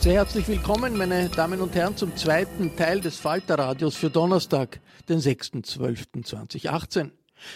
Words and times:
Sehr 0.00 0.14
herzlich 0.14 0.48
willkommen, 0.48 0.96
meine 0.96 1.28
Damen 1.28 1.60
und 1.60 1.74
Herren, 1.74 1.94
zum 1.94 2.16
zweiten 2.16 2.74
Teil 2.74 3.02
des 3.02 3.18
Falterradios 3.18 3.96
für 3.96 4.08
Donnerstag, 4.08 4.80
den 5.10 5.18
6.12.2018. 5.18 7.10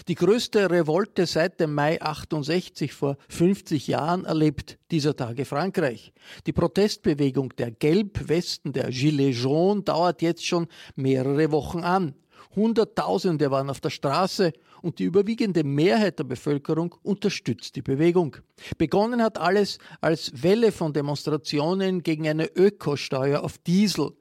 Die 0.09 0.15
größte 0.15 0.71
Revolte 0.71 1.25
seit 1.25 1.59
dem 1.59 1.73
Mai 1.73 2.03
68 2.03 2.93
vor 2.93 3.17
50 3.31 3.87
Jahren 3.87 4.27
erlebt 4.27 4.79
dieser 4.91 5.17
Tage 5.17 5.47
Frankreich. 5.47 6.13
Die 6.47 6.53
Protestbewegung 6.53 7.57
der 7.57 7.71
Gelbwesten, 7.71 8.75
der 8.75 8.91
Gilets 8.91 9.43
jaunes, 9.43 9.85
dauert 9.87 10.21
jetzt 10.21 10.45
schon 10.45 10.67
mehrere 10.97 11.51
Wochen 11.51 11.79
an. 11.79 12.15
Hunderttausende 12.55 13.51
waren 13.51 13.71
auf 13.71 13.81
der 13.81 13.89
Straße 13.89 14.53
und 14.85 14.99
die 14.99 15.05
überwiegende 15.05 15.65
Mehrheit 15.65 16.19
der 16.19 16.25
Bevölkerung 16.25 16.95
unterstützt 17.03 17.75
die 17.75 17.83
Bewegung. 17.83 18.37
Begonnen 18.77 19.23
hat 19.23 19.39
alles 19.39 19.79
als 20.03 20.43
Welle 20.43 20.73
von 20.73 20.93
Demonstrationen 20.93 22.03
gegen 22.03 22.29
eine 22.29 22.55
Ökosteuer 22.55 23.43
auf 23.43 23.57
Diesel, 23.59 24.13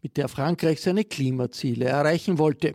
mit 0.00 0.16
der 0.16 0.28
Frankreich 0.28 0.80
seine 0.80 1.04
Klimaziele 1.04 1.84
erreichen 1.84 2.38
wollte. 2.38 2.74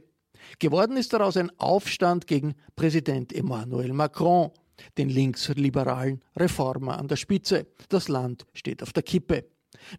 Geworden 0.59 0.96
ist 0.96 1.13
daraus 1.13 1.35
ein 1.35 1.52
Aufstand 1.57 2.28
gegen 2.28 2.53
Präsident 2.75 3.34
Emmanuel 3.34 3.94
Macron, 3.94 4.52
den 4.97 5.09
linksliberalen 5.09 6.22
Reformer 6.36 7.00
an 7.00 7.07
der 7.07 7.16
Spitze. 7.16 7.66
Das 7.90 8.09
Land 8.09 8.46
steht 8.53 8.84
auf 8.84 8.94
der 8.94 9.03
Kippe. 9.03 9.46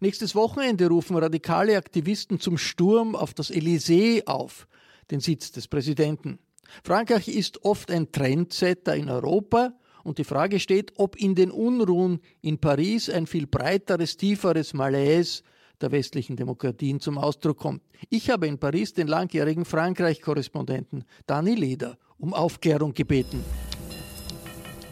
Nächstes 0.00 0.37
Wochenende 0.37 0.87
rufen 0.87 1.16
radikale 1.16 1.76
Aktivisten 1.76 2.38
zum 2.38 2.58
Sturm 2.58 3.16
auf 3.16 3.34
das 3.34 3.50
Élysée 3.50 4.25
auf, 4.26 4.69
den 5.10 5.19
Sitz 5.19 5.50
des 5.50 5.66
Präsidenten. 5.66 6.38
Frankreich 6.82 7.28
ist 7.28 7.64
oft 7.64 7.91
ein 7.91 8.12
Trendsetter 8.12 8.97
in 8.97 9.08
Europa 9.08 9.72
und 10.02 10.19
die 10.19 10.25
Frage 10.25 10.60
steht, 10.60 10.92
ob 10.97 11.16
in 11.16 11.34
den 11.34 11.50
Unruhen 11.50 12.20
in 12.42 12.58
Paris 12.58 13.08
ein 13.08 13.26
viel 13.26 13.47
breiteres, 13.47 14.16
tieferes 14.16 14.75
Malaise 14.75 15.42
der 15.80 15.92
westlichen 15.92 16.36
Demokratien 16.36 17.00
zum 17.00 17.19
Ausdruck 17.19 17.58
kommt. 17.58 17.82
Ich 18.10 18.30
habe 18.30 18.47
in 18.47 18.58
Paris 18.58 18.92
den 18.92 19.08
langjährigen 19.08 19.64
Frankreich-Korrespondenten 19.64 21.04
Dani 21.26 21.54
Leder 21.54 21.98
um 22.19 22.32
Aufklärung 22.32 22.94
gebeten. 22.94 23.42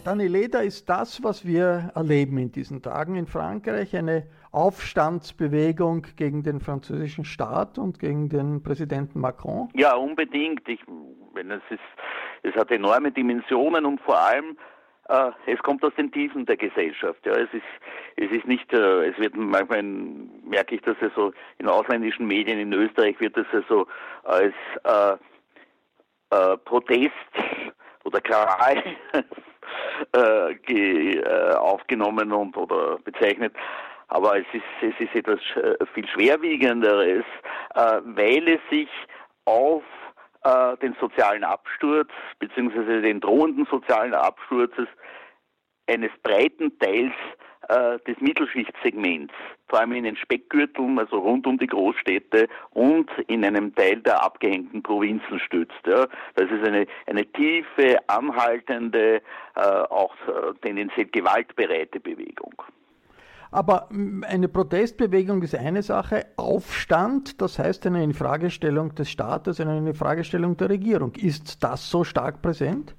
Dani 0.05 0.27
Leder 0.27 0.65
ist 0.65 0.89
das, 0.89 1.23
was 1.23 1.45
wir 1.45 1.93
erleben 1.95 2.37
in 2.39 2.51
diesen 2.51 2.83
Tagen 2.83 3.15
in 3.15 3.27
Frankreich, 3.27 3.95
eine 3.95 4.27
Aufstandsbewegung 4.53 6.07
gegen 6.17 6.43
den 6.43 6.61
französischen 6.61 7.25
Staat 7.25 7.79
und 7.79 7.99
gegen 7.99 8.29
den 8.29 8.63
Präsidenten 8.63 9.21
Macron? 9.21 9.71
Ja, 9.75 9.95
unbedingt. 9.95 10.69
Ich, 10.69 10.81
wenn 11.35 11.51
es, 11.51 11.63
ist, 11.71 11.81
es 12.43 12.55
hat 12.55 12.71
enorme 12.71 13.11
Dimensionen 13.11 13.87
und 13.87 14.01
vor 14.03 14.19
allem 14.19 14.57
äh, 15.09 15.31
es 15.47 15.59
kommt 15.61 15.85
aus 15.85 15.95
den 15.97 16.13
Tiefen 16.13 16.47
der 16.47 16.57
Gesellschaft. 16.57 17.25
Ja, 17.25 17.33
es 17.33 17.53
ist, 17.53 17.63
es 18.17 18.31
ist 18.31 18.47
nicht, 18.47 18.73
äh, 18.73 19.07
es 19.07 19.19
wird 19.19 19.37
manchmal 19.37 19.83
merke 19.83 20.77
ich, 20.77 20.83
dass 20.83 20.97
es 21.01 21.13
so 21.15 21.33
in 21.59 21.69
ausländischen 21.69 22.27
Medien 22.27 22.59
in 22.59 22.73
Österreich 22.73 23.19
wird 23.21 23.37
es 23.37 23.47
so 23.69 23.87
als 24.25 24.55
äh, 24.85 25.17
Protest 26.65 27.13
oder 28.05 28.21
Krawall 28.21 28.83
aufgenommen 31.59 32.33
und 32.33 32.57
oder 32.57 32.99
bezeichnet. 32.99 33.55
Aber 34.13 34.39
es 34.39 34.47
ist, 34.53 34.63
es 34.83 35.01
ist 35.01 35.15
etwas 35.15 35.41
äh, 35.57 35.87
viel 35.95 36.07
schwerwiegenderes, 36.07 37.25
äh, 37.75 38.01
weil 38.05 38.47
es 38.47 38.61
sich 38.71 38.91
auf 39.47 39.83
äh, 40.45 40.77
den 40.83 40.95
sozialen 41.01 41.45
Absturz 41.45 42.11
beziehungsweise 42.39 43.01
den 43.01 43.21
drohenden 43.21 43.67
sozialen 43.71 44.13
Absturzes 44.13 44.87
eines 45.87 46.11
breiten 46.23 46.79
Teils 46.79 47.15
äh, 47.71 47.99
des 48.01 48.21
Mittelschichtssegments, 48.21 49.33
vor 49.71 49.81
allem 49.81 49.93
in 49.93 50.05
den 50.05 50.17
Speckgürteln, 50.17 50.99
also 50.99 51.17
rund 51.17 51.47
um 51.47 51.57
die 51.57 51.67
Großstädte 51.67 52.49
und 52.69 53.11
in 53.29 53.47
einem 53.47 53.75
Teil 53.75 54.03
der 54.03 54.23
abgehängten 54.23 54.83
Provinzen 54.83 55.41
stützt. 55.41 55.87
Ja. 55.87 56.07
Das 56.35 56.51
ist 56.51 56.67
eine, 56.67 56.87
eine 57.07 57.25
tiefe, 57.33 57.97
anhaltende, 58.09 59.23
äh, 59.57 59.61
auch 59.61 60.15
äh, 60.29 60.53
tendenziell 60.61 61.07
gewaltbereite 61.07 61.99
Bewegung. 61.99 62.55
Aber 63.53 63.89
eine 64.27 64.49
Protestbewegung 64.49 65.43
ist 65.43 65.55
eine 65.55 65.83
Sache, 65.83 66.25
Aufstand, 66.39 67.41
das 67.43 67.59
heißt 67.59 67.87
eine 67.87 68.03
Infragestellung 68.03 68.95
des 68.95 69.11
Staates, 69.11 69.61
eine 69.61 69.77
Infragestellung 69.77 70.57
der 70.57 70.71
Regierung. 70.71 71.13
Ist 71.17 71.63
das 71.63 71.91
so 71.91 72.03
stark 72.03 72.41
präsent? 72.41 72.95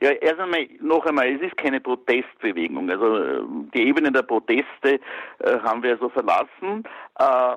Ja, 0.00 0.10
erst 0.10 0.38
einmal, 0.38 0.68
noch 0.80 1.04
einmal, 1.04 1.28
es 1.34 1.42
ist 1.42 1.56
keine 1.56 1.80
Protestbewegung. 1.80 2.88
Also 2.88 3.16
äh, 3.16 3.40
die 3.74 3.88
Ebene 3.88 4.12
der 4.12 4.22
Proteste 4.22 5.00
äh, 5.40 5.58
haben 5.64 5.82
wir 5.82 5.92
also 5.92 6.08
verlassen. 6.10 6.84
Äh, 7.18 7.56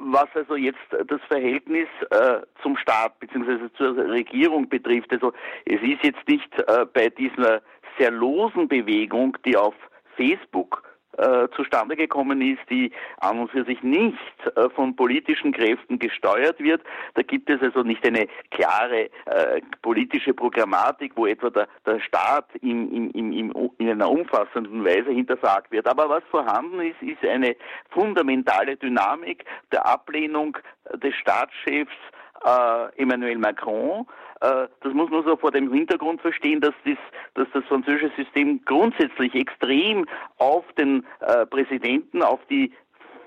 was 0.00 0.26
also 0.34 0.56
jetzt 0.56 0.80
das 0.90 1.20
Verhältnis 1.28 1.86
äh, 2.10 2.40
zum 2.60 2.76
Staat 2.76 3.20
bzw. 3.20 3.68
zur 3.76 3.96
Regierung 3.96 4.68
betrifft, 4.68 5.12
also 5.12 5.32
es 5.64 5.80
ist 5.80 6.02
jetzt 6.02 6.26
nicht 6.26 6.52
äh, 6.58 6.86
bei 6.92 7.08
dieser 7.08 7.62
sehr 7.98 8.10
losen 8.10 8.66
Bewegung, 8.66 9.38
die 9.44 9.56
auf 9.56 9.74
Facebook 10.16 10.82
äh, 11.18 11.48
zustande 11.56 11.96
gekommen 11.96 12.40
ist, 12.40 12.60
die 12.70 12.92
an 13.18 13.38
und 13.38 13.50
für 13.50 13.64
sich 13.64 13.82
nicht 13.82 14.18
äh, 14.54 14.68
von 14.70 14.94
politischen 14.96 15.52
Kräften 15.52 15.98
gesteuert 15.98 16.58
wird. 16.60 16.82
Da 17.14 17.22
gibt 17.22 17.50
es 17.50 17.60
also 17.62 17.82
nicht 17.82 18.06
eine 18.06 18.28
klare 18.50 19.10
äh, 19.26 19.60
politische 19.82 20.34
Programmatik, 20.34 21.12
wo 21.16 21.26
etwa 21.26 21.50
der, 21.50 21.68
der 21.84 22.00
Staat 22.00 22.46
in, 22.60 22.90
in, 22.92 23.10
in, 23.32 23.70
in 23.78 23.90
einer 23.90 24.10
umfassenden 24.10 24.84
Weise 24.84 25.10
hintersagt 25.10 25.70
wird. 25.70 25.86
Aber 25.86 26.08
was 26.08 26.22
vorhanden 26.30 26.80
ist, 26.80 27.00
ist 27.02 27.24
eine 27.24 27.56
fundamentale 27.90 28.76
Dynamik 28.76 29.44
der 29.72 29.86
Ablehnung 29.86 30.58
des 30.94 31.14
Staatschefs 31.14 31.94
äh, 32.44 33.02
Emmanuel 33.02 33.38
Macron. 33.38 34.06
Äh, 34.40 34.68
das 34.82 34.92
muss 34.92 35.10
man 35.10 35.24
so 35.24 35.36
vor 35.36 35.50
dem 35.50 35.72
Hintergrund 35.72 36.20
verstehen, 36.20 36.60
dass 36.60 36.74
das, 36.84 36.98
dass 37.34 37.48
das 37.52 37.64
französische 37.64 38.12
System 38.16 38.60
grundsätzlich 38.64 39.34
extrem 39.34 40.06
auf 40.38 40.64
den 40.74 41.04
äh, 41.20 41.46
Präsidenten, 41.46 42.22
auf 42.22 42.40
die 42.50 42.72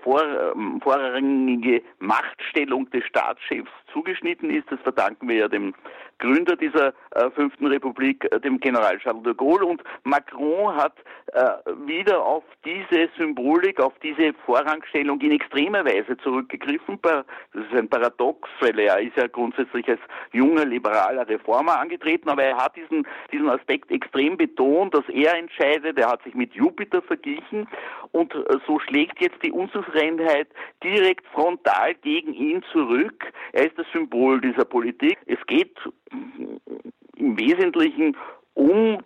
vor, 0.01 0.23
ähm, 0.23 0.79
vorrangige 0.81 1.81
Machtstellung 2.00 2.89
des 2.91 3.03
Staatschefs 3.06 3.71
zugeschnitten 3.91 4.50
ist. 4.50 4.71
Das 4.71 4.79
verdanken 4.81 5.27
wir 5.27 5.35
ja 5.35 5.47
dem 5.47 5.73
Gründer 6.19 6.56
dieser 6.56 6.94
äh, 7.12 7.30
fünften 7.31 7.68
Republik, 7.68 8.27
äh, 8.31 8.39
dem 8.39 8.60
General 8.60 8.98
Charles 9.00 9.24
de 9.24 9.33
Gaulle. 9.33 9.66
Und 9.66 9.81
Macron 10.04 10.75
hat 10.75 10.94
äh, 11.33 11.42
wieder 11.86 12.24
auf 12.24 12.44
diese 12.66 13.10
Symbolik, 13.18 13.80
auf 13.80 13.94
diese 14.04 14.33
Vorrangstellung 14.45 15.19
in 15.21 15.31
extremer 15.31 15.83
Weise 15.86 16.18
zurückgegriffen. 16.18 17.00
Das 17.01 17.25
ist 17.54 17.74
ein 17.74 17.89
Paradox, 17.89 18.50
weil 18.60 18.77
er 18.80 19.00
ist 19.00 19.16
ja 19.16 19.27
grundsätzlich 19.27 19.88
als 19.88 20.01
junger 20.31 20.66
liberaler 20.66 21.27
Reformer 21.27 21.80
angetreten, 21.80 22.30
aber 22.30 22.44
er 22.44 22.57
hat 22.57 22.75
diesen, 22.75 23.07
diesen 23.31 23.50
Aspekt 23.50 23.92
extrem 23.92 24.38
betont, 24.38 24.94
dass 24.94 25.07
er 25.10 25.36
entscheidet. 25.36 25.98
Er 25.98 26.10
hat 26.10 26.24
sich 26.24 26.36
mit 26.36 26.54
Jupiter 26.54 27.01
verglichen 27.01 27.68
und 28.12 28.33
äh, 28.33 28.57
so 28.68 28.80
schlägt 28.80 29.22
jetzt 29.22 29.42
die 29.44 29.51
Unzufriedenheit 29.51 30.48
direkt 30.83 31.25
frontal 31.27 31.95
gegen 31.95 32.33
ihn 32.33 32.63
zurück. 32.72 33.31
Er 33.54 33.68
ist 33.68 33.77
das 33.77 33.86
Symbol 33.94 34.42
dieser 34.42 34.65
Politik. 34.65 35.18
Es 35.25 35.39
geht 35.48 35.77
im 37.15 37.38
Wesentlichen 37.38 38.15
um 38.53 39.00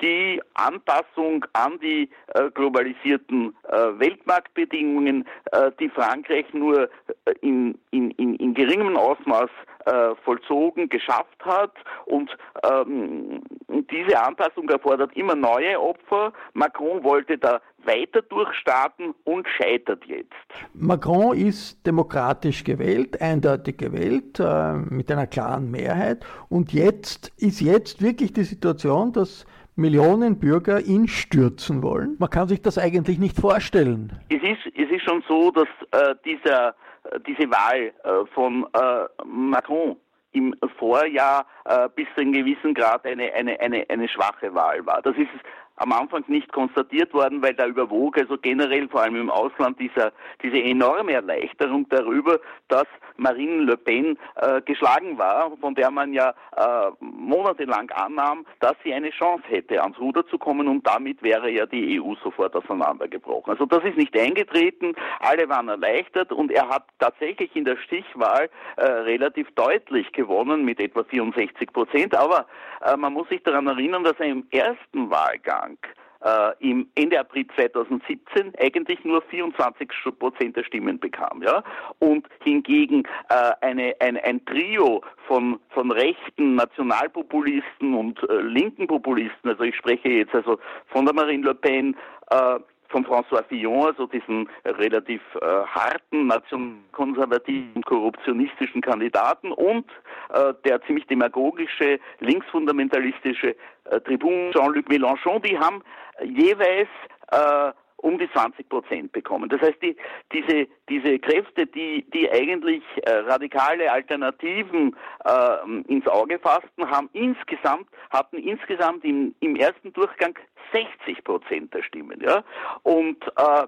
die 0.00 0.40
Anpassung 0.54 1.44
an 1.54 1.78
die 1.80 2.08
äh, 2.34 2.50
globalisierten 2.50 3.56
äh, 3.68 3.98
Weltmarktbedingungen, 3.98 5.26
äh, 5.52 5.72
die 5.80 5.88
Frankreich 5.88 6.46
nur 6.52 6.84
äh, 6.84 7.32
in, 7.40 7.78
in, 7.90 8.12
in, 8.12 8.36
in 8.36 8.54
geringem 8.54 8.96
Ausmaß 8.96 9.50
äh, 9.86 10.14
vollzogen, 10.24 10.88
geschafft 10.88 11.44
hat. 11.44 11.72
Und 12.06 12.30
ähm, 12.62 13.42
diese 13.90 14.22
Anpassung 14.22 14.68
erfordert 14.68 15.16
immer 15.16 15.34
neue 15.34 15.80
Opfer. 15.80 16.32
Macron 16.52 17.02
wollte 17.02 17.38
da 17.38 17.60
weiter 17.88 18.22
durchstarten 18.22 19.14
und 19.24 19.48
scheitert 19.48 20.04
jetzt. 20.04 20.32
Macron 20.74 21.36
ist 21.36 21.84
demokratisch 21.84 22.62
gewählt, 22.62 23.20
eindeutig 23.20 23.78
gewählt, 23.78 24.38
äh, 24.38 24.74
mit 24.74 25.10
einer 25.10 25.26
klaren 25.26 25.70
Mehrheit. 25.70 26.24
Und 26.48 26.72
jetzt 26.72 27.32
ist 27.38 27.60
jetzt 27.60 28.00
wirklich 28.02 28.32
die 28.32 28.44
Situation, 28.44 29.12
dass 29.12 29.44
Millionen 29.78 30.38
Bürger 30.38 30.80
ihn 30.80 31.06
stürzen 31.06 31.82
wollen. 31.82 32.16
Man 32.18 32.30
kann 32.30 32.48
sich 32.48 32.60
das 32.60 32.78
eigentlich 32.78 33.18
nicht 33.18 33.40
vorstellen. 33.40 34.12
Es 34.28 34.42
ist, 34.42 34.66
es 34.76 34.90
ist 34.90 35.04
schon 35.04 35.22
so, 35.28 35.52
dass 35.52 35.68
äh, 35.92 36.14
dieser, 36.24 36.74
äh, 37.04 37.20
diese 37.26 37.48
Wahl 37.50 37.92
äh, 38.02 38.26
von 38.34 38.66
äh, 38.74 39.24
Macron 39.24 39.96
im 40.32 40.54
Vorjahr 40.78 41.46
äh, 41.64 41.88
bis 41.94 42.06
zu 42.14 42.20
einem 42.20 42.32
gewissen 42.32 42.74
Grad 42.74 43.06
eine, 43.06 43.32
eine, 43.32 43.58
eine, 43.60 43.84
eine 43.88 44.08
schwache 44.08 44.52
Wahl 44.54 44.84
war. 44.84 45.00
Das 45.02 45.16
ist 45.16 45.28
am 45.78 45.92
Anfang 45.92 46.24
nicht 46.26 46.52
konstatiert 46.52 47.14
worden, 47.14 47.42
weil 47.42 47.54
da 47.54 47.66
überwog, 47.66 48.18
also 48.18 48.36
generell 48.36 48.88
vor 48.88 49.02
allem 49.02 49.16
im 49.16 49.30
Ausland, 49.30 49.78
dieser, 49.80 50.12
diese 50.42 50.58
enorme 50.58 51.12
Erleichterung 51.12 51.86
darüber, 51.88 52.40
dass 52.68 52.86
Marine 53.18 53.64
Le 53.64 53.76
Pen 53.76 54.16
äh, 54.36 54.62
geschlagen 54.62 55.18
war, 55.18 55.56
von 55.60 55.74
der 55.74 55.90
man 55.90 56.12
ja 56.12 56.34
äh, 56.56 56.90
monatelang 57.00 57.90
annahm, 57.90 58.46
dass 58.60 58.74
sie 58.84 58.94
eine 58.94 59.10
Chance 59.10 59.44
hätte, 59.48 59.82
ans 59.82 59.98
Ruder 59.98 60.26
zu 60.26 60.38
kommen 60.38 60.68
und 60.68 60.86
damit 60.86 61.22
wäre 61.22 61.50
ja 61.50 61.66
die 61.66 62.00
EU 62.00 62.14
sofort 62.22 62.54
auseinandergebrochen. 62.54 63.52
Also 63.52 63.66
das 63.66 63.84
ist 63.84 63.96
nicht 63.96 64.16
eingetreten, 64.18 64.94
alle 65.20 65.48
waren 65.48 65.68
erleichtert 65.68 66.32
und 66.32 66.50
er 66.52 66.68
hat 66.68 66.84
tatsächlich 66.98 67.54
in 67.54 67.64
der 67.64 67.76
Stichwahl 67.76 68.48
äh, 68.76 68.84
relativ 68.84 69.48
deutlich 69.54 70.12
gewonnen 70.12 70.64
mit 70.64 70.80
etwa 70.80 71.04
64 71.04 71.72
Prozent, 71.72 72.14
aber 72.14 72.46
äh, 72.84 72.96
man 72.96 73.12
muss 73.12 73.28
sich 73.28 73.42
daran 73.42 73.66
erinnern, 73.66 74.04
dass 74.04 74.18
er 74.18 74.26
im 74.26 74.46
ersten 74.50 75.10
Wahlgang 75.10 75.76
äh, 76.24 76.52
im 76.60 76.88
Ende 76.94 77.20
April 77.20 77.46
2017 77.54 78.52
eigentlich 78.58 79.04
nur 79.04 79.22
24 79.22 79.88
Prozent 80.18 80.56
der 80.56 80.64
Stimmen 80.64 80.98
bekam, 80.98 81.42
ja, 81.42 81.62
und 81.98 82.26
hingegen 82.42 83.04
äh, 83.28 83.52
eine, 83.60 83.94
ein, 84.00 84.16
ein 84.18 84.44
Trio 84.44 85.02
von, 85.26 85.60
von 85.70 85.90
rechten 85.90 86.56
Nationalpopulisten 86.56 87.94
und 87.94 88.22
äh, 88.28 88.40
linken 88.40 88.86
Populisten, 88.86 89.50
also 89.50 89.62
ich 89.62 89.76
spreche 89.76 90.08
jetzt 90.08 90.34
also 90.34 90.58
von 90.86 91.04
der 91.04 91.14
Marine 91.14 91.44
Le 91.44 91.54
Pen, 91.54 91.96
äh, 92.30 92.58
von 92.88 93.04
François 93.04 93.42
Fillon, 93.48 93.86
also 93.86 94.06
diesen 94.06 94.48
relativ 94.64 95.20
äh, 95.40 95.46
harten, 95.46 96.26
nationalkonservativen, 96.26 97.82
korruptionistischen 97.82 98.80
Kandidaten 98.80 99.52
und 99.52 99.86
äh, 100.30 100.54
der 100.64 100.82
ziemlich 100.82 101.06
demagogische, 101.06 102.00
linksfundamentalistische 102.20 103.56
äh, 103.84 104.00
Tribun 104.00 104.52
Jean-Luc 104.52 104.88
Mélenchon, 104.88 105.40
die 105.42 105.58
haben 105.58 105.82
jeweils 106.24 106.88
äh, 107.30 107.72
um 107.98 108.18
die 108.18 108.30
20 108.30 108.68
Prozent 108.68 109.12
bekommen. 109.12 109.48
Das 109.48 109.60
heißt, 109.60 109.82
die, 109.82 109.96
diese, 110.32 110.66
diese 110.88 111.18
Kräfte, 111.18 111.66
die, 111.66 112.08
die 112.10 112.30
eigentlich 112.30 112.82
äh, 113.02 113.10
radikale 113.10 113.90
Alternativen 113.90 114.96
äh, 115.24 115.70
ins 115.88 116.06
Auge 116.06 116.38
fassten, 116.38 116.88
haben 116.88 117.10
insgesamt, 117.12 117.88
hatten 118.10 118.38
insgesamt 118.38 119.04
im, 119.04 119.34
im 119.40 119.56
ersten 119.56 119.92
Durchgang 119.92 120.38
60 120.72 121.24
Prozent 121.24 121.74
der 121.74 121.82
Stimmen. 121.82 122.20
Ja? 122.20 122.44
Und 122.82 123.22
äh, 123.36 123.66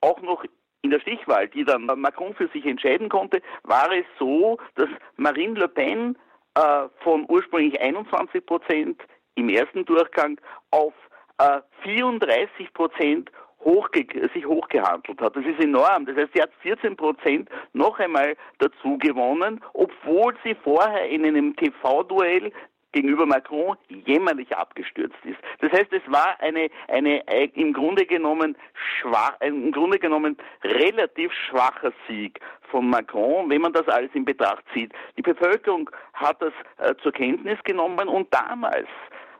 auch 0.00 0.20
noch 0.22 0.44
in 0.82 0.90
der 0.90 1.00
Stichwahl, 1.00 1.48
die 1.48 1.64
dann 1.64 1.86
Macron 1.86 2.34
für 2.34 2.48
sich 2.48 2.64
entscheiden 2.64 3.08
konnte, 3.08 3.42
war 3.64 3.90
es 3.92 4.04
so, 4.18 4.58
dass 4.74 4.88
Marine 5.16 5.58
Le 5.58 5.68
Pen 5.68 6.16
äh, 6.54 6.88
von 7.00 7.26
ursprünglich 7.28 7.80
21 7.80 8.44
Prozent 8.44 9.02
im 9.34 9.48
ersten 9.48 9.84
Durchgang 9.84 10.40
auf 10.70 10.94
äh, 11.38 11.60
34 11.82 12.72
Prozent 12.72 13.30
hochge 13.60 14.06
sich 14.34 14.46
hochgehandelt 14.46 15.20
hat. 15.20 15.36
Das 15.36 15.44
ist 15.44 15.62
enorm. 15.62 16.06
Das 16.06 16.16
heißt, 16.16 16.30
sie 16.34 16.42
hat 16.42 16.50
14 16.62 16.96
Prozent 16.96 17.48
noch 17.72 17.98
einmal 17.98 18.36
dazu 18.58 18.98
gewonnen, 18.98 19.60
obwohl 19.74 20.34
sie 20.44 20.54
vorher 20.62 21.08
in 21.08 21.24
einem 21.24 21.54
TV-Duell 21.56 22.52
gegenüber 22.92 23.26
Macron 23.26 23.76
jämmerlich 23.88 24.56
abgestürzt 24.56 25.18
ist. 25.24 25.38
Das 25.60 25.70
heißt, 25.72 25.92
es 25.92 26.02
war 26.10 26.40
eine, 26.40 26.68
eine 26.88 27.22
im 27.54 27.72
Grunde 27.72 28.06
genommen 28.06 28.56
schwach, 29.00 29.34
im 29.40 29.72
Grunde 29.72 29.98
genommen 29.98 30.36
relativ 30.64 31.32
schwacher 31.32 31.92
Sieg 32.06 32.40
von 32.70 32.88
Macron, 32.88 33.50
wenn 33.50 33.60
man 33.60 33.72
das 33.72 33.86
alles 33.88 34.10
in 34.14 34.24
Betracht 34.24 34.64
zieht. 34.72 34.92
Die 35.16 35.22
Bevölkerung 35.22 35.90
hat 36.14 36.40
das 36.40 36.52
äh, 36.78 36.94
zur 37.02 37.12
Kenntnis 37.12 37.58
genommen 37.64 38.08
und 38.08 38.32
damals, 38.32 38.88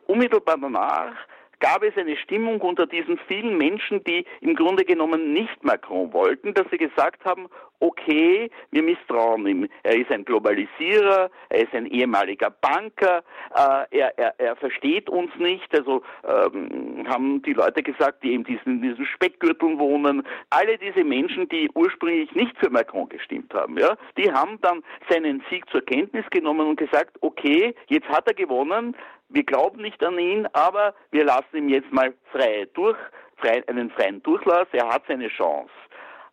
unmittelbar 0.06 0.58
danach, 0.60 1.14
gab 1.60 1.82
es 1.82 1.96
eine 1.96 2.16
Stimmung 2.16 2.60
unter 2.60 2.86
diesen 2.86 3.18
vielen 3.26 3.58
Menschen, 3.58 4.02
die 4.04 4.24
im 4.40 4.54
Grunde 4.54 4.84
genommen 4.84 5.32
nicht 5.32 5.62
Macron 5.64 6.12
wollten, 6.12 6.54
dass 6.54 6.66
sie 6.70 6.78
gesagt 6.78 7.24
haben, 7.24 7.48
okay, 7.80 8.50
wir 8.70 8.82
misstrauen 8.82 9.46
ihm. 9.46 9.68
Er 9.82 9.96
ist 9.96 10.10
ein 10.10 10.24
Globalisierer, 10.24 11.30
er 11.48 11.60
ist 11.60 11.74
ein 11.74 11.86
ehemaliger 11.86 12.50
Banker, 12.50 13.22
äh, 13.54 13.98
er, 13.98 14.18
er, 14.18 14.34
er 14.38 14.56
versteht 14.56 15.08
uns 15.08 15.30
nicht. 15.36 15.72
Also 15.76 16.02
ähm, 16.24 17.06
haben 17.08 17.42
die 17.42 17.52
Leute 17.52 17.82
gesagt, 17.82 18.24
die 18.24 18.34
in 18.34 18.44
diesen, 18.44 18.82
diesen 18.82 19.06
Speckgürteln 19.06 19.78
wohnen, 19.78 20.26
alle 20.50 20.78
diese 20.78 21.04
Menschen, 21.04 21.48
die 21.48 21.70
ursprünglich 21.74 22.34
nicht 22.34 22.56
für 22.58 22.70
Macron 22.70 23.08
gestimmt 23.08 23.54
haben, 23.54 23.78
ja, 23.78 23.96
die 24.16 24.30
haben 24.32 24.60
dann 24.62 24.82
seinen 25.08 25.42
Sieg 25.50 25.68
zur 25.70 25.82
Kenntnis 25.82 26.24
genommen 26.30 26.66
und 26.66 26.76
gesagt, 26.76 27.16
okay, 27.20 27.74
jetzt 27.88 28.08
hat 28.08 28.26
er 28.26 28.34
gewonnen, 28.34 28.96
wir 29.28 29.44
glauben 29.44 29.82
nicht 29.82 30.02
an 30.02 30.18
ihn, 30.18 30.46
aber 30.52 30.94
wir 31.10 31.24
lassen 31.24 31.56
ihm 31.56 31.68
jetzt 31.68 31.92
mal 31.92 32.14
frei 32.32 32.66
durch, 32.74 32.96
frei, 33.36 33.62
einen 33.68 33.90
freien 33.90 34.22
Durchlass. 34.22 34.68
Er 34.72 34.88
hat 34.88 35.04
seine 35.06 35.28
Chance. 35.28 35.70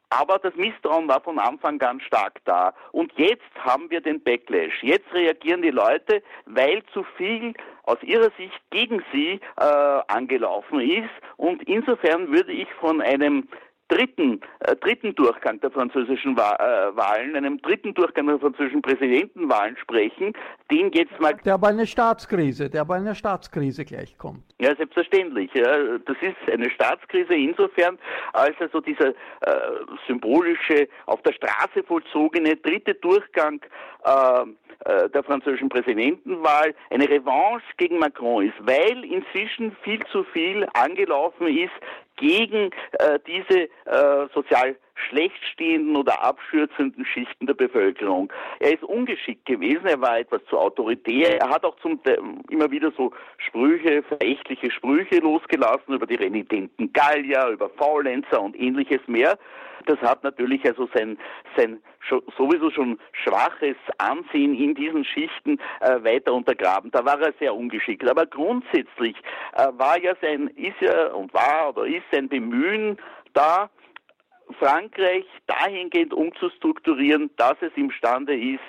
Aber 0.10 0.40
das 0.40 0.56
Misstrauen 0.56 1.08
war 1.08 1.22
von 1.22 1.40
Anfang 1.40 1.82
an 1.82 2.00
stark 2.00 2.40
da. 2.46 2.74
Und 2.92 3.12
jetzt 3.18 3.44
haben 3.58 3.90
wir 3.90 4.02
den 4.02 4.22
Backlash. 4.22 4.84
Jetzt 4.84 5.12
reagieren 5.14 5.62
die 5.62 5.72
Leute, 5.72 6.22
weil 6.46 6.84
zu 6.94 7.04
viel 7.18 7.54
aus 7.84 8.02
ihrer 8.02 8.32
Sicht 8.38 8.60
gegen 8.70 9.04
sie 9.12 9.40
äh, 9.58 10.02
angelaufen 10.08 10.80
ist. 10.80 11.10
Und 11.38 11.64
insofern 11.64 12.32
würde 12.32 12.52
ich 12.52 12.72
von 12.76 13.02
einem 13.02 13.48
dritten, 13.88 14.42
äh, 14.60 14.76
dritten 14.76 15.14
Durchgang 15.16 15.60
der 15.60 15.72
französischen 15.72 16.36
Wa 16.38 16.56
äh, 16.56 16.96
Wahlen, 16.96 17.36
einem 17.36 17.62
dritten 17.62 17.94
Durchgang 17.94 18.28
der 18.28 18.40
französischen 18.40 18.82
Präsidentenwahlen 18.82 19.78
sprechen, 19.78 20.34
den 20.72 20.92
jetzt 20.92 21.20
mal... 21.20 21.34
Der 21.46 21.56
aber 21.56 21.68
eine 21.68 21.86
Staatskrise, 21.86 22.70
der 22.70 22.82
aber 22.82 22.96
eine 22.96 23.16
Staatskrise 23.16 23.86
gleichkommt. 23.86 24.44
Ja, 24.60 24.76
selbstverständlich. 24.76 25.52
Ja. 25.54 25.98
Das 26.06 26.18
ist 26.22 26.52
eine 26.52 26.70
Staatskrise 26.70 27.34
insofern, 27.36 27.98
als 28.34 28.56
also 28.60 28.82
dieser 28.82 29.10
äh, 29.10 29.14
symbolische, 30.08 30.88
auf 31.06 31.22
der 31.22 31.34
Straße 31.34 31.84
vollzogene 31.84 32.56
dritte 32.56 32.96
Durchgang 32.96 33.62
äh, 34.04 34.46
äh, 34.86 35.10
der 35.10 35.24
französischen 35.24 35.70
Präsidentenwahl 35.70 36.76
eine 36.90 37.10
Revanche 37.10 37.66
gegen 37.78 37.98
Macron 37.98 38.46
ist, 38.46 38.56
weil 38.60 39.04
inzwischen 39.06 39.76
viel 39.84 40.04
zu 40.12 40.24
viel 40.26 40.68
angelaufen 40.74 41.48
ist 41.48 41.72
gegen 42.18 42.72
äh, 42.94 43.20
diese 43.26 43.64
äh, 43.86 44.28
sozial 44.34 44.76
schlecht 45.10 45.44
stehenden 45.52 45.96
oder 45.96 46.24
abschürzenden 46.24 47.06
Schichten 47.06 47.48
der 47.48 47.54
Bevölkerung. 47.54 48.32
Er 48.60 48.74
ist 48.74 48.84
ungeschickt 48.84 49.46
gewesen, 49.46 49.86
er 49.86 50.00
war 50.02 50.20
etwas 50.20 50.42
zu 50.50 50.58
autoritär, 50.58 51.40
er 51.40 51.50
hat 51.50 51.66
auch 51.66 51.76
zum, 51.82 52.00
immer 52.50 52.72
wieder 52.72 52.92
so 52.96 53.12
Sprüche, 53.38 54.04
verächtliche 54.04 54.72
Sprüche 54.72 55.18
losgelassen 55.18 55.94
über 55.94 56.06
die 56.08 56.16
renitenten 56.16 56.94
Gallier, 56.94 57.50
über 57.50 57.70
Faulenzer 57.72 58.42
und 58.42 58.56
ähnliches 58.58 59.02
mehr. 59.08 59.38
Das 59.86 60.00
hat 60.02 60.24
natürlich 60.24 60.66
also 60.66 60.88
sein, 60.94 61.18
sein 61.56 61.82
sowieso 62.38 62.70
schon 62.72 63.00
schwaches 63.12 63.76
Ansehen 63.98 64.56
in 64.56 64.76
diesen 64.76 65.06
Schichten 65.06 65.60
äh, 65.80 66.04
weiter 66.04 66.34
untergraben. 66.34 66.92
Da 66.92 67.06
war 67.06 67.20
er 67.22 67.34
sehr 67.40 67.56
ungeschickt. 67.56 68.08
Aber 68.08 68.26
grundsätzlich 68.26 69.16
äh, 69.54 69.68
war 69.74 70.00
ja 70.00 70.14
sein, 70.22 70.48
ist 70.56 70.80
ja 70.82 71.14
und 71.14 71.34
war 71.34 71.70
oder 71.70 71.86
ist 71.86 72.04
sein 72.12 72.30
Bemühen 72.30 72.98
da, 73.34 73.70
Frankreich 74.60 75.26
dahingehend 75.48 76.14
umzustrukturieren, 76.14 77.32
dass 77.38 77.56
es 77.62 77.72
imstande 77.76 78.36
ist, 78.36 78.62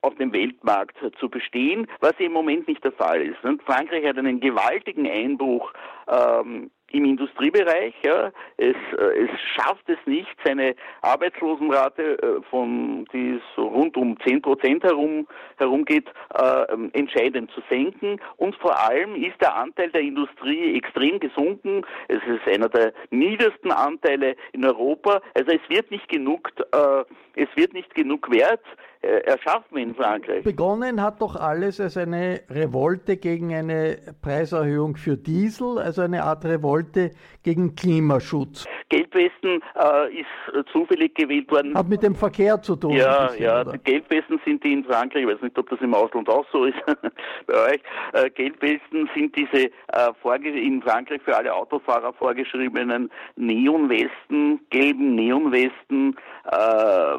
auf 0.00 0.14
dem 0.14 0.32
Weltmarkt 0.32 0.96
zu 1.18 1.28
bestehen, 1.28 1.86
was 2.00 2.14
im 2.18 2.32
Moment 2.32 2.68
nicht 2.68 2.84
der 2.84 2.92
Fall 2.92 3.20
ist. 3.20 3.42
Und 3.42 3.62
Frankreich 3.64 4.06
hat 4.06 4.16
einen 4.16 4.40
gewaltigen 4.40 5.08
Einbruch 5.08 5.72
ähm, 6.06 6.70
im 6.90 7.04
Industriebereich. 7.04 7.94
Ja. 8.02 8.32
Es, 8.56 8.76
äh, 8.98 9.24
es 9.24 9.30
schafft 9.54 9.88
es 9.88 9.98
nicht, 10.06 10.34
seine 10.44 10.74
Arbeitslosenrate, 11.02 12.22
äh, 12.22 12.42
von, 12.50 13.06
die 13.12 13.40
so 13.56 13.66
rund 13.68 13.96
um 13.96 14.18
10 14.20 14.42
Prozent 14.42 14.84
herum, 14.84 15.26
herumgeht, 15.56 16.08
äh, 16.34 16.64
entscheidend 16.92 17.50
zu 17.52 17.62
senken. 17.68 18.20
Und 18.36 18.54
vor 18.56 18.78
allem 18.78 19.14
ist 19.16 19.40
der 19.40 19.54
Anteil 19.54 19.90
der 19.90 20.02
Industrie 20.02 20.76
extrem 20.76 21.20
gesunken. 21.20 21.84
Es 22.08 22.20
ist 22.26 22.46
einer 22.46 22.68
der 22.68 22.92
niedersten 23.10 23.72
Anteile 23.72 24.36
in 24.52 24.64
Europa. 24.64 25.20
Also 25.34 25.50
es 25.50 25.68
wird 25.68 25.90
nicht 25.90 26.08
genug, 26.08 26.50
äh, 26.72 27.04
es 27.38 27.48
wird 27.56 27.72
nicht 27.72 27.94
genug 27.94 28.30
wert 28.30 28.64
äh, 29.00 29.20
erschaffen 29.20 29.78
in 29.78 29.94
Frankreich. 29.94 30.42
Begonnen 30.42 31.00
hat 31.00 31.20
doch 31.22 31.36
alles 31.36 31.80
als 31.80 31.96
eine 31.96 32.40
Revolte 32.50 33.16
gegen 33.16 33.54
eine 33.54 33.98
Preiserhöhung 34.20 34.96
für 34.96 35.16
Diesel, 35.16 35.78
also 35.78 36.02
eine 36.02 36.24
Art 36.24 36.44
Revolte 36.44 37.12
gegen 37.44 37.76
Klimaschutz. 37.76 38.66
Gelbwesten 38.88 39.62
äh, 39.76 40.20
ist 40.20 40.26
äh, 40.52 40.64
zufällig 40.72 41.14
gewählt 41.14 41.50
worden. 41.50 41.76
Hat 41.76 41.88
mit 41.88 42.02
dem 42.02 42.14
Verkehr 42.14 42.60
zu 42.60 42.74
tun. 42.74 42.92
Ja, 42.92 43.26
bisschen, 43.26 43.44
ja. 43.44 43.60
Oder? 43.60 43.78
Gelbwesten 43.78 44.40
sind 44.44 44.64
die 44.64 44.72
in 44.72 44.84
Frankreich, 44.84 45.22
ich 45.22 45.28
weiß 45.28 45.42
nicht, 45.42 45.58
ob 45.58 45.68
das 45.70 45.80
im 45.80 45.94
Ausland 45.94 46.28
auch 46.28 46.46
so 46.50 46.64
ist 46.64 46.78
bei 47.46 47.54
euch. 47.54 47.80
Äh, 48.14 48.30
Gelbwesten 48.30 49.08
sind 49.14 49.36
diese 49.36 49.66
äh, 49.66 50.58
in 50.58 50.82
Frankreich 50.82 51.22
für 51.22 51.36
alle 51.36 51.54
Autofahrer 51.54 52.12
vorgeschriebenen 52.14 53.10
Neonwesten, 53.36 54.60
gelben 54.70 55.14
Neonwesten, 55.14 56.16
äh, 56.50 57.18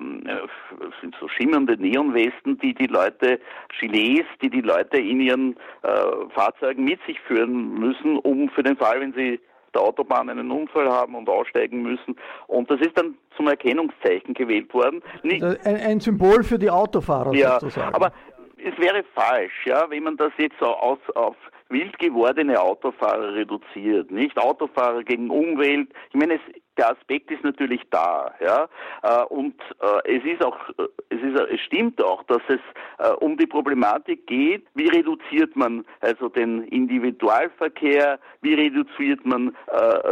sind 1.02 1.16
so 1.20 1.28
schimmernde 1.28 1.78
Neonwesten, 1.78 2.58
die 2.60 2.74
die 2.74 2.88
Leute, 2.88 3.40
Gilets, 3.80 4.28
die 4.42 4.50
die 4.50 4.62
Leute 4.62 4.98
in 4.98 5.22
ihren 5.22 5.56
äh, 5.84 5.90
Fahrzeugen 6.34 6.84
mit 6.84 7.00
sich 7.06 7.20
führen 7.22 7.80
müssen, 7.80 8.18
um 8.20 8.50
für 8.50 8.64
den 8.64 8.78
Fall, 8.78 9.02
wenn 9.02 9.14
sie 9.14 9.40
der 9.74 9.82
Autobahn 9.82 10.30
einen 10.30 10.52
Unfall 10.52 10.90
haben 10.90 11.16
und 11.16 11.30
aussteigen 11.30 11.82
müssen. 11.82 12.16
Und 12.48 12.70
das 12.72 12.80
ist 12.82 12.98
dann 12.98 13.16
zum 13.36 13.48
Erkennungszeichen 13.48 14.34
gewählt 14.34 14.74
worden. 14.74 15.02
Nicht 15.24 15.44
ein, 15.44 15.76
ein, 15.76 16.00
Symbol 16.00 16.44
für 16.44 16.58
die 16.58 16.70
Autofahrer 16.70 17.34
ja, 17.34 17.60
sozusagen. 17.60 17.94
Aber 17.94 18.12
es 18.58 18.78
wäre 18.78 19.04
falsch, 19.14 19.66
ja, 19.66 19.90
wenn 19.90 20.04
man 20.04 20.18
das 20.18 20.32
jetzt 20.38 20.62
aus, 20.62 21.00
auf 21.16 21.36
wild 21.70 21.98
gewordene 22.00 22.60
Autofahrer 22.60 23.36
reduziert, 23.36 24.12
nicht 24.12 24.38
Autofahrer 24.38 25.04
gegen 25.04 25.30
Umwelt. 25.30 25.90
Ich 26.10 26.16
meine, 26.16 26.36
es, 26.36 26.42
der 26.80 26.92
Aspekt 26.92 27.30
ist 27.30 27.44
natürlich 27.44 27.82
da, 27.92 28.34
ja, 28.40 28.70
äh, 29.04 29.26
und 29.26 29.54
äh, 29.82 30.18
es 30.18 30.24
ist 30.24 30.44
auch, 30.44 30.58
äh, 30.78 30.88
es 31.10 31.22
ist, 31.22 31.38
es 31.52 31.60
stimmt 31.62 32.02
auch, 32.02 32.24
dass 32.24 32.42
es 32.48 32.60
um 33.20 33.38
die 33.38 33.48
Problematik 33.48 34.28
geht, 34.28 34.66
wie 34.76 34.88
reduziert 34.88 35.56
man 35.56 35.86
also 36.02 36.28
den 36.28 36.64
Individualverkehr, 36.64 38.20
wie 38.42 38.54
reduziert 38.54 39.26
man 39.26 39.56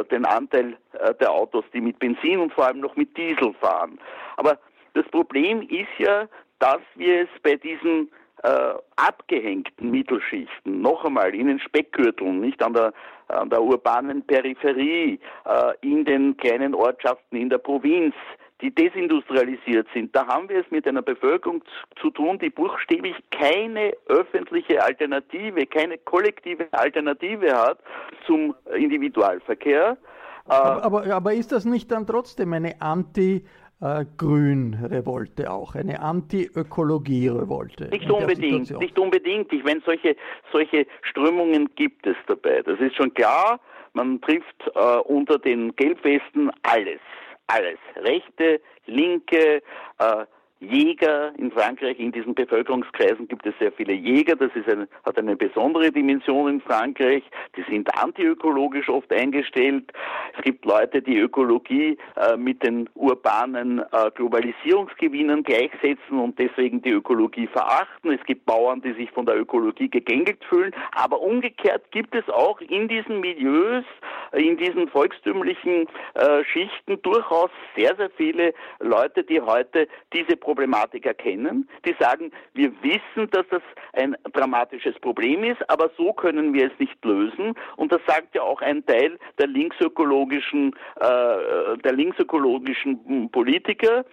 den 0.10 0.26
Anteil 0.26 0.78
der 1.20 1.32
Autos, 1.32 1.66
die 1.74 1.82
mit 1.82 2.00
Benzin 2.00 2.40
und 2.40 2.54
vor 2.54 2.68
allem 2.68 2.80
noch 2.80 2.96
mit 2.96 3.16
Diesel 3.18 3.54
fahren. 3.60 4.00
Aber 4.38 4.58
das 4.94 5.06
Problem 5.10 5.62
ist 5.64 5.90
ja, 5.98 6.30
dass 6.60 6.80
wir 6.96 7.24
es 7.24 7.30
bei 7.44 7.56
diesen 7.56 8.10
äh, 8.44 8.74
abgehängten 8.96 9.90
Mittelschichten, 9.92 10.82
noch 10.82 11.04
einmal 11.06 11.34
in 11.34 11.48
den 11.48 11.60
Speckgürteln, 11.60 12.40
nicht 12.40 12.62
an 12.62 12.74
der, 12.74 12.94
an 13.28 13.50
der 13.50 13.62
urbanen 13.62 14.22
Peripherie, 14.26 15.20
äh, 15.46 15.74
in 15.82 16.06
den 16.06 16.38
kleinen 16.38 16.76
Ortschaften 16.76 17.38
in 17.38 17.50
der 17.50 17.58
Provinz, 17.58 18.14
die 18.62 18.74
desindustrialisiert 18.74 19.88
sind, 19.94 20.16
da 20.16 20.26
haben 20.26 20.50
wir 20.50 20.62
es 20.62 20.72
mit 20.72 20.88
einer 20.88 21.04
Bevölkerung 21.04 21.64
zu 22.02 22.10
tun, 22.10 22.40
die 22.40 22.50
buchstäblich 22.50 23.16
keine 23.30 23.94
öffentliche 24.08 24.84
Alternative, 24.84 25.66
keine 25.68 25.98
kollektive 26.00 26.68
Alternative 26.72 27.56
hat 27.56 27.80
zum 28.26 28.56
Individualverkehr. 28.76 29.98
Aber, 30.46 30.84
aber, 30.84 31.14
aber 31.14 31.34
ist 31.34 31.52
das 31.52 31.66
nicht 31.66 31.92
dann 31.92 32.08
trotzdem 32.08 32.54
eine 32.54 32.82
Anti- 32.82 33.44
äh, 33.82 34.06
Grün-Revolte 34.18 35.52
auch, 35.52 35.76
eine 35.76 36.02
Anti-Ökologie-Revolte. 36.02 37.90
Nicht 37.90 38.10
unbedingt, 38.10 38.80
nicht 38.80 39.00
unbedingt. 39.00 39.52
Ich 39.54 39.64
meine, 39.64 39.82
solche, 39.86 40.16
solche 40.52 40.86
Strömungen 41.02 41.70
gibt 41.76 42.06
es 42.08 42.16
dabei. 42.28 42.62
Das 42.64 42.80
ist 42.80 42.96
schon 42.96 43.14
klar. 43.14 43.60
Man 43.94 44.22
trifft 44.22 44.72
äh, 44.76 44.98
unter 45.06 45.40
den 45.40 45.76
Gelbwesten 45.76 46.52
alles. 46.64 47.00
Alles. 47.48 47.80
Rechte, 47.96 48.62
linke, 48.86 49.62
äh, 50.00 50.26
Jäger 50.60 51.34
in 51.38 51.52
Frankreich, 51.52 52.00
in 52.00 52.12
diesen 52.12 52.34
Bevölkerungskreisen 52.34 53.28
gibt 53.28 53.46
es 53.46 53.54
sehr 53.60 53.72
viele 53.72 53.94
Jäger, 53.94 54.36
das 54.36 54.50
ist 54.56 54.68
eine, 54.68 54.88
hat 55.06 55.18
eine 55.18 55.36
besondere 55.36 55.92
Dimension 55.92 56.50
in 56.50 56.62
Frankreich, 56.62 57.24
die 57.56 57.64
sind 57.70 57.88
antiökologisch 57.96 58.90
oft 58.90 59.12
eingestellt. 59.14 59.92
Es 60.36 60.44
gibt 60.44 60.66
Leute, 60.66 61.02
die 61.02 61.20
Ökologie 61.20 61.98
äh, 62.16 62.38
mit 62.38 62.64
den 62.64 62.90
urbanen 62.96 63.80
äh, 63.80 64.10
Globalisierungsgewinnen 64.16 65.44
gleichsetzen 65.44 66.20
und 66.20 66.40
deswegen 66.40 66.82
die 66.82 66.92
Ökologie 66.92 67.48
verachten. 67.48 68.12
Es 68.12 68.26
gibt 68.26 68.46
Bauern, 68.46 68.82
die 68.82 68.94
sich 68.94 69.12
von 69.12 69.28
der 69.28 69.40
Ökologie 69.40 69.90
gegängelt 69.90 70.44
fühlen, 70.46 70.74
aber 70.94 71.22
umgekehrt 71.22 71.92
gibt 71.92 72.16
es 72.16 72.28
auch 72.30 72.60
in 72.62 72.88
diesen 72.88 73.20
Milieus, 73.20 73.86
in 74.34 74.58
diesen 74.58 74.88
volkstümlichen 74.88 75.88
äh, 76.16 76.44
Schichten 76.46 77.00
durchaus 77.04 77.52
sehr, 77.76 77.96
sehr 77.96 78.10
viele 78.12 78.54
Leute, 78.80 79.24
die 79.24 79.40
heute 79.42 79.88
diese 80.14 80.36
Problematik 80.48 81.06
erkennen, 81.06 81.68
die 81.86 81.94
sagen, 82.00 82.32
wir 82.54 82.72
wissen, 82.82 83.30
dass 83.32 83.46
das 83.50 83.62
ein 83.92 84.16
dramatisches 84.32 84.98
Problem 85.02 85.44
ist, 85.44 85.70
aber 85.70 85.92
so 85.98 86.14
können 86.14 86.54
wir 86.54 86.68
es 86.68 86.80
nicht 86.80 87.04
lösen. 87.04 87.54
Und 87.76 87.92
das 87.92 88.00
sagt 88.08 88.34
ja 88.34 88.44
auch 88.44 88.62
ein 88.62 88.86
Teil 88.86 89.20
der 89.38 89.48
linksökologischen, 89.48 90.74
äh, 91.02 91.78
der 91.84 91.92
linksökologischen 91.92 93.30
Politiker. 93.30 94.06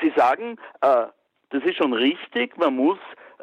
Sie 0.00 0.10
sagen, 0.16 0.56
äh, 0.80 1.04
das 1.50 1.62
ist 1.64 1.76
schon 1.76 1.92
richtig, 1.92 2.56
man 2.56 2.76
muss 2.76 2.98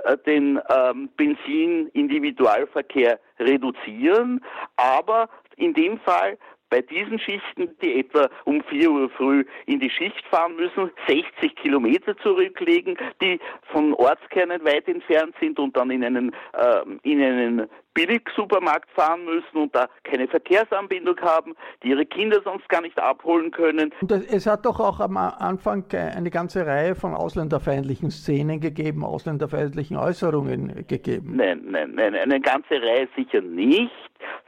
äh, 0.06 0.18
den 0.26 0.60
ähm, 0.68 1.10
Benzin-Individualverkehr 1.18 3.20
reduzieren, 3.40 4.44
aber 4.78 5.30
in 5.58 5.76
dem 5.76 6.00
Fall 6.00 6.40
bei 6.72 6.82
diesen 6.82 7.20
Schichten, 7.20 7.70
die 7.82 8.00
etwa 8.00 8.30
um 8.46 8.64
4 8.64 8.90
Uhr 8.90 9.10
früh 9.12 9.46
in 9.68 9.80
die 9.80 9.90
Schicht 9.90 10.26
fahren 10.32 10.56
müssen, 10.56 10.90
60 11.08 11.56
Kilometer 11.56 12.18
zurücklegen, 12.18 12.98
die 13.22 13.40
von 13.72 13.94
Ortskernen 13.94 14.64
weit 14.66 14.88
entfernt 14.88 15.36
sind 15.40 15.60
und 15.60 15.78
dann 15.78 15.92
in 15.92 16.04
einen, 16.04 16.34
äh, 16.54 16.82
in 17.04 17.22
einen 17.22 17.70
Billigsupermarkt 17.94 18.90
fahren 18.92 19.26
müssen 19.26 19.58
und 19.58 19.76
da 19.76 19.90
keine 20.04 20.28
Verkehrsanbindung 20.28 21.20
haben, 21.20 21.56
die 21.84 21.90
ihre 21.90 22.06
Kinder 22.06 22.42
sonst 22.44 22.68
gar 22.70 22.82
nicht 22.82 22.98
abholen 22.98 23.52
können. 23.52 23.94
Und 24.02 24.12
es 24.12 24.48
hat 24.48 24.66
doch 24.66 24.80
auch 24.80 25.02
am 25.02 25.18
Anfang 25.18 25.84
eine 25.92 26.30
ganze 26.30 26.66
Reihe 26.66 26.96
von 26.96 27.14
ausländerfeindlichen 27.14 28.10
Szenen 28.10 28.62
gegeben, 28.62 29.04
ausländerfeindlichen 29.04 29.98
Äußerungen 29.98 30.88
gegeben. 30.88 31.36
Nein, 31.36 31.64
nein, 31.66 31.92
nein, 31.96 32.16
eine 32.16 32.40
ganze 32.40 32.82
Reihe 32.82 33.10
sicher 33.16 33.42
nicht. 33.42 33.92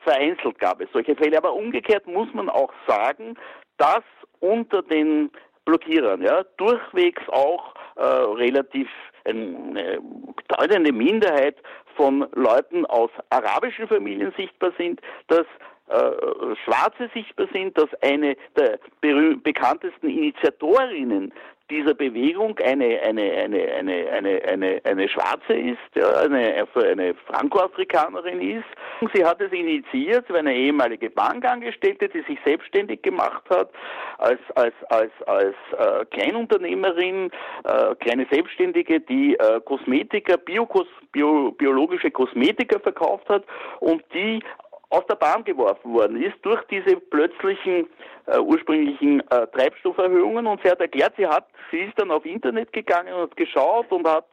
Vereinzelt 0.03 0.59
gab 0.59 0.81
es 0.81 0.89
solche 0.91 1.15
Fälle, 1.15 1.37
aber 1.37 1.53
umgekehrt 1.53 2.05
muss 2.13 2.33
man 2.33 2.49
auch 2.49 2.71
sagen, 2.87 3.35
dass 3.77 4.03
unter 4.39 4.81
den 4.81 5.31
Blockierern 5.65 6.21
ja, 6.21 6.43
durchwegs 6.57 7.21
auch 7.29 7.73
äh, 7.95 8.03
relativ 8.03 8.89
eine 9.25 9.99
bedeutende 10.35 10.91
Minderheit 10.91 11.55
von 11.95 12.27
Leuten 12.33 12.85
aus 12.85 13.09
arabischen 13.29 13.87
Familien 13.87 14.33
sichtbar 14.35 14.71
sind, 14.77 14.99
dass 15.27 15.45
äh, 15.87 16.55
Schwarze 16.63 17.09
sichtbar 17.13 17.47
sind, 17.53 17.77
dass 17.77 17.89
eine 18.01 18.35
der 18.57 18.79
bekanntesten 19.01 20.09
Initiatorinnen 20.09 21.33
dieser 21.69 21.93
Bewegung 21.93 22.57
eine, 22.59 22.99
eine, 23.01 23.31
eine, 23.31 23.61
eine, 23.73 24.09
eine, 24.11 24.43
eine, 24.43 24.81
eine 24.83 25.09
Schwarze 25.09 25.53
ist, 25.53 25.79
ja, 25.95 26.09
eine, 26.21 26.67
eine 26.75 27.15
Franco-Afrikanerin 27.27 28.41
ist. 28.41 28.65
Sie 29.13 29.25
hat 29.25 29.41
es 29.41 29.51
initiiert, 29.51 30.29
eine 30.31 30.55
ehemalige 30.55 31.09
Bankangestellte, 31.09 32.09
die 32.09 32.21
sich 32.21 32.39
selbstständig 32.45 33.01
gemacht 33.01 33.43
hat 33.49 33.69
als, 34.17 34.39
als, 34.55 34.73
als, 34.89 35.11
als 35.25 35.55
äh, 35.77 36.05
Kleinunternehmerin, 36.05 37.31
äh, 37.63 37.95
kleine 37.95 38.27
Selbstständige, 38.31 38.99
die 38.99 39.35
äh, 39.35 39.59
Kosmetika, 39.61 40.37
Biokos, 40.37 40.87
Bio, 41.11 41.51
biologische 41.51 42.11
Kosmetika 42.11 42.79
verkauft 42.79 43.27
hat 43.29 43.43
und 43.79 44.03
die 44.13 44.41
aus 44.89 45.05
der 45.07 45.15
Bahn 45.15 45.43
geworfen 45.43 45.93
worden 45.93 46.21
ist 46.21 46.35
durch 46.43 46.61
diese 46.69 46.97
plötzlichen 46.97 47.87
äh, 48.27 48.37
ursprünglichen 48.37 49.21
äh, 49.31 49.47
Treibstofferhöhungen. 49.47 50.45
Und 50.45 50.61
sie 50.61 50.69
hat 50.69 50.79
erklärt, 50.79 51.13
sie 51.17 51.25
hat, 51.25 51.47
sie 51.71 51.79
ist 51.79 51.99
dann 51.99 52.11
auf 52.11 52.25
Internet 52.25 52.71
gegangen 52.73 53.11
und 53.11 53.21
hat 53.21 53.35
geschaut 53.35 53.91
und 53.91 54.07
hat, 54.07 54.27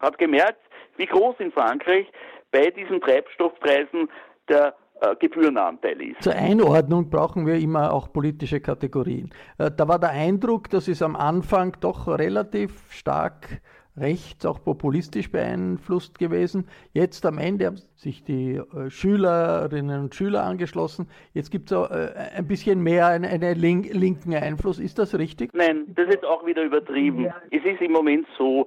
hat 0.00 0.18
gemerkt, 0.18 0.60
wie 0.96 1.06
groß 1.06 1.36
in 1.38 1.52
Frankreich 1.52 2.06
bei 2.50 2.70
diesen 2.70 3.00
Treibstoffpreisen 3.00 4.08
der 4.48 4.74
äh, 5.00 5.16
Gebührenanteil 5.16 6.00
ist. 6.02 6.22
Zur 6.22 6.34
Einordnung 6.34 7.08
brauchen 7.08 7.46
wir 7.46 7.54
immer 7.54 7.92
auch 7.92 8.12
politische 8.12 8.60
Kategorien. 8.60 9.30
Äh, 9.56 9.70
da 9.74 9.88
war 9.88 9.98
der 9.98 10.10
Eindruck, 10.10 10.68
dass 10.68 10.88
es 10.88 11.00
am 11.00 11.16
Anfang 11.16 11.74
doch 11.80 12.06
relativ 12.06 12.92
stark 12.92 13.62
rechts, 13.96 14.44
auch 14.44 14.62
populistisch 14.62 15.32
beeinflusst 15.32 16.18
gewesen. 16.18 16.68
Jetzt 16.92 17.24
am 17.24 17.38
Ende 17.38 17.66
haben 17.66 17.80
sich 17.96 18.24
die 18.24 18.56
äh, 18.56 18.90
Schülerinnen 18.90 20.02
und 20.02 20.14
Schüler 20.14 20.44
angeschlossen. 20.44 21.08
Jetzt 21.32 21.50
gibt 21.50 21.72
es 21.72 21.90
ein 21.90 22.46
bisschen 22.46 22.82
mehr 22.82 23.06
einen, 23.06 23.24
einen 23.24 23.58
link 23.58 23.92
linken 23.94 24.34
Einfluss. 24.34 24.78
Ist 24.78 24.98
das 24.98 25.18
richtig? 25.18 25.50
Nein, 25.54 25.86
das 25.94 26.08
ist 26.08 26.24
auch 26.24 26.44
wieder 26.44 26.62
übertrieben. 26.62 27.24
Ja. 27.24 27.34
Es 27.50 27.64
ist 27.64 27.80
im 27.80 27.92
Moment 27.92 28.26
so, 28.36 28.66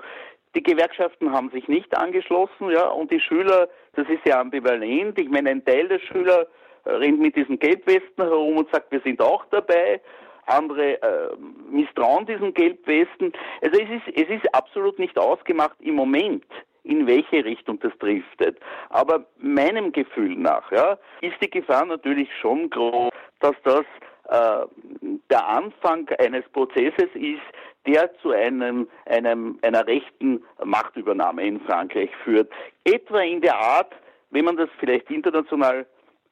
die 0.55 0.63
Gewerkschaften 0.63 1.31
haben 1.31 1.49
sich 1.51 1.67
nicht 1.67 1.95
angeschlossen, 1.97 2.69
ja, 2.69 2.87
und 2.87 3.11
die 3.11 3.19
Schüler, 3.19 3.69
das 3.95 4.07
ist 4.09 4.25
ja 4.25 4.39
ambivalent. 4.39 5.17
Ich 5.19 5.29
meine, 5.29 5.49
ein 5.49 5.65
Teil 5.65 5.87
der 5.87 5.99
Schüler 5.99 6.47
rennt 6.85 7.19
mit 7.19 7.35
diesen 7.35 7.59
Gelbwesten 7.59 8.23
herum 8.23 8.57
und 8.57 8.71
sagt, 8.71 8.91
wir 8.91 9.01
sind 9.01 9.21
auch 9.21 9.45
dabei 9.51 10.01
andere 10.45 11.01
äh, 11.01 11.35
misstrauen 11.71 12.25
diesen 12.25 12.53
Gelbwesten. 12.53 13.31
Also 13.61 13.79
es 13.81 13.89
ist, 13.89 14.17
es 14.17 14.29
ist 14.29 14.53
absolut 14.53 14.99
nicht 14.99 15.17
ausgemacht 15.17 15.77
im 15.79 15.95
Moment, 15.95 16.45
in 16.83 17.07
welche 17.07 17.45
Richtung 17.45 17.79
das 17.79 17.97
driftet. 17.99 18.59
Aber 18.89 19.25
meinem 19.37 19.91
Gefühl 19.91 20.35
nach 20.35 20.69
ja, 20.71 20.97
ist 21.21 21.35
die 21.41 21.49
Gefahr 21.49 21.85
natürlich 21.85 22.29
schon 22.41 22.69
groß, 22.69 23.11
dass 23.39 23.55
das 23.63 23.79
äh, 23.81 24.12
der 24.29 25.47
Anfang 25.47 26.07
eines 26.19 26.47
Prozesses 26.49 27.09
ist, 27.13 27.41
der 27.85 28.09
zu 28.21 28.31
einem, 28.31 28.87
einem, 29.05 29.59
einer 29.61 29.85
rechten 29.85 30.43
Machtübernahme 30.63 31.45
in 31.45 31.59
Frankreich 31.61 32.09
führt. 32.23 32.51
Etwa 32.85 33.19
in 33.19 33.41
der 33.41 33.57
Art, 33.57 33.93
wenn 34.31 34.45
man 34.45 34.57
das 34.57 34.69
vielleicht 34.79 35.11
international 35.11 35.85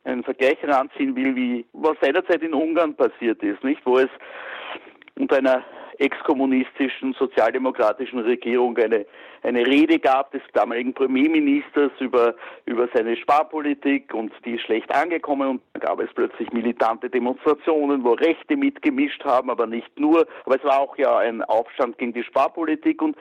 einen 0.04 0.24
Vergleich 0.24 0.60
heranziehen 0.62 1.16
will, 1.16 1.36
wie 1.36 1.66
was 1.74 1.98
seinerzeit 2.02 2.42
in 2.42 2.54
Ungarn 2.54 2.96
passiert 2.96 3.44
ist, 3.44 3.64
nicht, 3.64 3.86
wo 3.86 3.98
es 3.98 4.10
unter 5.16 5.38
einer 5.38 5.64
exkommunistischen 6.02 7.14
sozialdemokratischen 7.14 8.20
Regierung 8.20 8.78
eine, 8.78 9.06
eine 9.44 9.66
Rede 9.66 10.00
gab 10.00 10.32
des 10.32 10.42
damaligen 10.54 10.94
Premierministers 10.94 11.92
über, 12.00 12.36
über 12.66 12.90
seine 12.94 13.16
Sparpolitik 13.18 14.14
und 14.14 14.34
die 14.44 14.56
ist 14.56 14.64
schlecht 14.64 14.94
angekommen 14.94 15.48
und 15.48 15.62
da 15.74 15.80
gab 15.80 16.00
es 16.00 16.10
plötzlich 16.14 16.52
militante 16.52 17.10
Demonstrationen, 17.10 18.04
wo 18.04 18.14
Rechte 18.14 18.58
mitgemischt 18.58 19.24
haben, 19.24 19.50
aber 19.50 19.68
nicht 19.68 20.00
nur, 20.00 20.28
aber 20.46 20.56
es 20.56 20.64
war 20.64 20.80
auch 20.80 20.98
ja 20.98 21.18
ein 21.18 21.44
Aufstand 21.44 21.98
gegen 22.00 22.14
die 22.14 22.24
Sparpolitik 22.24 23.02
und 23.02 23.16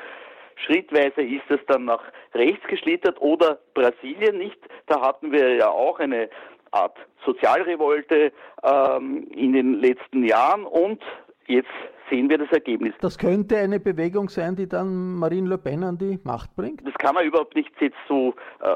Schrittweise 0.67 1.23
ist 1.23 1.49
es 1.49 1.61
dann 1.69 1.87
nach 1.87 2.03
rechts 2.35 2.67
geschlittert 2.67 3.21
oder 3.21 3.59
Brasilien 3.73 4.37
nicht. 4.37 4.59
Da 4.87 5.01
hatten 5.01 5.33
wir 5.33 5.55
ja 5.55 5.71
auch 5.71 5.99
eine 6.01 6.29
Art 6.71 6.97
Sozialrevolte 7.25 8.33
ähm, 8.63 9.27
in 9.35 9.53
den 9.53 9.81
letzten 9.81 10.25
Jahren 10.25 10.65
und 10.65 11.03
jetzt 11.50 11.69
sehen 12.11 12.28
wir 12.28 12.38
das 12.38 12.50
Ergebnis. 12.50 12.95
Das 13.00 13.19
könnte 13.19 13.57
eine 13.57 13.78
Bewegung 13.78 14.28
sein, 14.28 14.57
die 14.57 14.69
dann 14.69 15.14
Marine 15.14 15.49
Le 15.49 15.59
Pen 15.59 15.85
an 15.85 15.97
die 15.97 16.19
Macht 16.25 16.54
bringt? 16.57 16.87
Das 16.87 16.95
kann 16.95 17.14
man 17.14 17.25
überhaupt 17.25 17.54
nicht 17.54 17.71
jetzt 17.80 17.97
so 18.09 18.35
äh, 18.61 18.75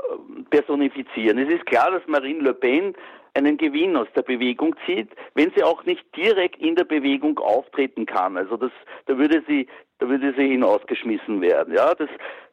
personifizieren. 0.51 1.39
Es 1.39 1.49
ist 1.49 1.67
klar, 1.67 1.91
dass 1.91 2.03
Marine 2.07 2.41
Le 2.41 2.55
Pen 2.55 2.95
einen 3.35 3.57
Gewinn 3.57 3.97
aus 3.97 4.09
der 4.15 4.23
Bewegung 4.23 4.75
zieht, 4.87 5.11
wenn 5.35 5.53
sie 5.55 5.63
auch 5.63 5.85
nicht 5.85 6.05
direkt 6.17 6.61
in 6.61 6.77
der 6.77 6.85
Bewegung 6.85 7.39
auftreten 7.39 8.07
kann. 8.07 8.37
Also 8.37 8.57
das, 8.57 8.71
da 9.07 9.19
würde 9.19 9.43
sie, 9.47 9.67
da 9.99 10.09
würde 10.09 10.33
sie 10.37 10.49
hinausgeschmissen 10.49 11.41
werden. 11.41 11.75
Ja, 11.75 11.95
das 11.95 12.09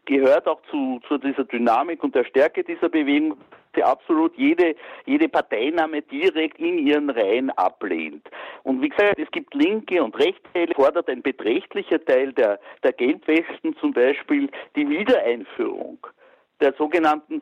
gehört 0.06 0.48
auch 0.48 0.62
zu, 0.70 1.00
zu 1.08 1.18
dieser 1.18 1.44
Dynamik 1.44 2.04
und 2.04 2.16
der 2.16 2.26
Stärke 2.26 2.64
dieser 2.64 2.90
Bewegung, 2.90 3.38
sie 3.76 3.84
absolut 3.84 4.36
jede, 4.38 4.76
jede 5.06 5.30
Parteinahme 5.30 6.02
direkt 6.02 6.60
in 6.60 6.80
ihren 6.80 7.10
Reihen 7.10 7.52
ablehnt. 7.52 8.28
Und 8.64 8.82
wie 8.82 8.90
gesagt, 8.90 9.20
es 9.20 9.30
gibt 9.32 9.54
linke 9.54 10.04
und 10.04 10.18
rechte, 10.20 10.74
fordert 10.76 11.10
ein 11.10 11.22
beträchtlicher 11.22 12.04
Teil 12.04 12.34
der, 12.34 12.60
der 12.84 12.94
Gelbwesten 12.94 13.76
zum 13.78 13.94
Beispiel 13.94 14.50
die 14.76 14.90
Wiedereinführung 14.90 16.00
der 16.60 16.74
sogenannten 16.74 17.42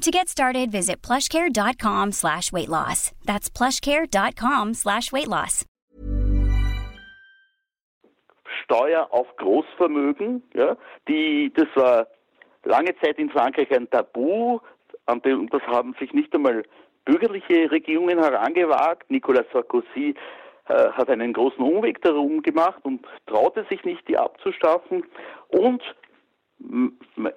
To 0.00 0.10
get 0.10 0.30
started, 0.30 0.72
visit 0.72 1.02
plushcare.com 1.02 2.12
slash 2.12 2.50
weight 2.52 2.70
loss. 2.70 3.12
That's 3.26 3.50
plushcare.com 3.50 4.72
slash 4.72 5.12
weight 5.12 5.28
loss. 5.28 5.66
Steuer 8.64 9.08
auf 9.10 9.26
Großvermögen, 9.36 10.42
ja, 10.54 10.76
die, 11.06 11.52
das 11.54 11.66
war 11.74 12.06
lange 12.64 12.96
Zeit 13.02 13.18
in 13.18 13.28
Frankreich 13.28 13.70
ein 13.72 13.90
Tabu, 13.90 14.60
und 15.06 15.52
das 15.52 15.62
haben 15.66 15.94
sich 16.00 16.12
nicht 16.14 16.34
einmal 16.34 16.62
bürgerliche 17.04 17.70
Regierungen 17.70 18.18
herangewagt. 18.18 19.10
Nicolas 19.10 19.44
Sarkozy 19.52 20.14
äh, 20.68 20.90
hat 20.92 21.10
einen 21.10 21.34
großen 21.34 21.62
Umweg 21.62 22.00
darum 22.00 22.40
gemacht 22.42 22.80
und 22.84 23.04
traute 23.26 23.66
sich 23.68 23.84
nicht, 23.84 24.06
die 24.08 24.16
abzuschaffen. 24.16 25.04
Und 25.48 25.82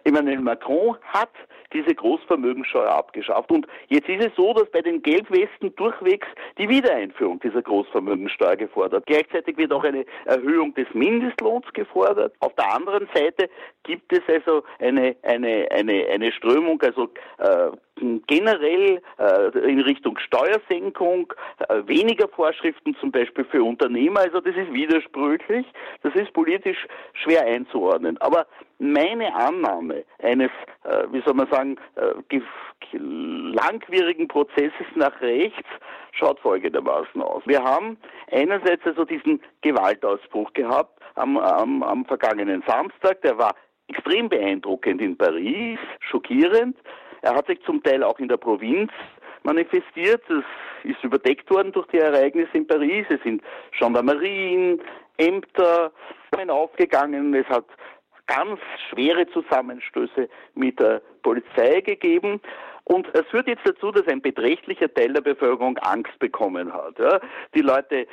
Emmanuel 0.04 0.42
Macron 0.42 0.98
hat 1.04 1.30
diese 1.74 1.96
Großvermögensteuer 1.96 2.90
abgeschafft. 2.90 3.52
Und 3.52 3.68
jetzt 3.88 4.08
ist 4.08 4.26
es 4.26 4.36
so, 4.36 4.54
dass 4.54 4.70
bei 4.72 4.82
den 4.82 5.02
Gelbwesten 5.02 5.76
durchwegs 5.76 6.28
die 6.58 6.70
Wiedereinführung 6.70 7.40
dieser 7.40 7.62
Großvermögensteuer 7.62 8.56
gefordert. 8.56 9.06
Gleichzeitig 9.08 9.58
wird 9.58 9.72
auch 9.72 9.84
eine 9.84 10.06
Erhöhung 10.26 10.74
des 10.76 10.88
Mindestlohns 10.94 11.66
gefordert. 11.74 12.34
Auf 12.40 12.54
der 12.56 12.74
anderen 12.74 13.08
Seite 13.14 13.50
gibt 13.84 14.14
es 14.14 14.22
also 14.28 14.64
eine, 14.80 15.16
eine, 15.24 15.68
eine, 15.72 16.06
eine 16.08 16.32
Strömung, 16.32 16.82
also 16.82 17.10
äh, 17.40 17.72
generell 18.28 19.02
äh, 19.18 19.60
in 19.70 19.82
Richtung 19.82 20.18
Steuersenkung, 20.18 21.32
äh, 21.70 21.82
weniger 21.86 22.28
Vorschriften 22.28 22.96
zum 23.00 23.12
Beispiel 23.12 23.46
für 23.46 23.64
Unternehmer. 23.64 24.22
Also 24.22 24.40
das 24.40 24.56
ist 24.56 24.74
widersprüchlich, 24.74 25.66
das 26.02 26.14
ist 26.16 26.34
politisch 26.34 26.88
schwer 27.14 27.46
einzuordnen. 27.46 28.18
Aber 28.20 28.48
meine 28.80 29.34
Annahme 29.36 30.04
eines, 30.22 30.50
äh, 30.84 31.04
wie 31.12 31.22
soll 31.22 31.36
man 31.36 31.48
sagen, 31.50 31.78
äh, 31.96 32.40
langwierigen 32.92 34.28
Prozesses 34.28 34.88
nach 34.96 35.20
rechts 35.22 35.70
schaut 36.12 36.40
folgendermaßen 36.40 37.22
aus. 37.22 37.44
Wir 37.46 37.64
haben 37.64 37.98
einerseits 38.32 38.86
also 38.86 39.06
diesen 39.06 39.42
Gewaltausbruch 39.62 40.54
gehabt 40.54 41.00
am, 41.16 41.38
am, 41.38 41.84
am 41.84 42.06
vergangenen 42.06 42.64
Samstag, 42.68 43.22
der 43.22 43.38
war 43.38 43.56
extrem 43.88 44.30
beeindruckend 44.30 45.02
in 45.02 45.18
Paris, 45.18 45.80
schockierend. 46.00 46.78
Er 47.24 47.36
hat 47.36 47.48
sich 47.48 47.62
zum 47.64 47.82
Teil 47.82 48.04
auch 48.04 48.20
in 48.20 48.28
der 48.28 48.36
Provinz 48.36 48.92
manifestiert. 49.44 50.22
Es 50.30 50.44
ist 50.84 51.02
überdeckt 51.04 51.50
worden 51.50 51.72
durch 51.72 51.88
die 51.88 52.00
Ereignisse 52.00 52.52
in 52.54 52.68
Paris. 52.68 53.06
Es 53.10 53.22
sind 53.24 53.42
Gendarmerien, 53.80 54.82
Ämter 55.18 55.94
aufgegangen. 56.50 57.34
Es 57.34 57.48
hat 57.48 57.66
ganz 58.28 58.60
schwere 58.90 59.26
Zusammenstöße 59.28 60.28
mit 60.56 60.80
der 60.82 61.02
Polizei 61.22 61.80
gegeben. 61.80 62.42
Und 62.86 63.08
es 63.14 63.26
führt 63.28 63.48
jetzt 63.48 63.66
dazu, 63.66 63.92
dass 63.92 64.08
ein 64.08 64.22
beträchtlicher 64.22 64.94
Teil 64.94 65.14
der 65.14 65.22
Bevölkerung 65.22 65.78
Angst 65.78 66.18
bekommen 66.20 66.74
hat. 66.74 67.00
Ja. 67.00 67.20
Die 67.56 67.62
Leute 67.62 68.02
äh, 68.02 68.08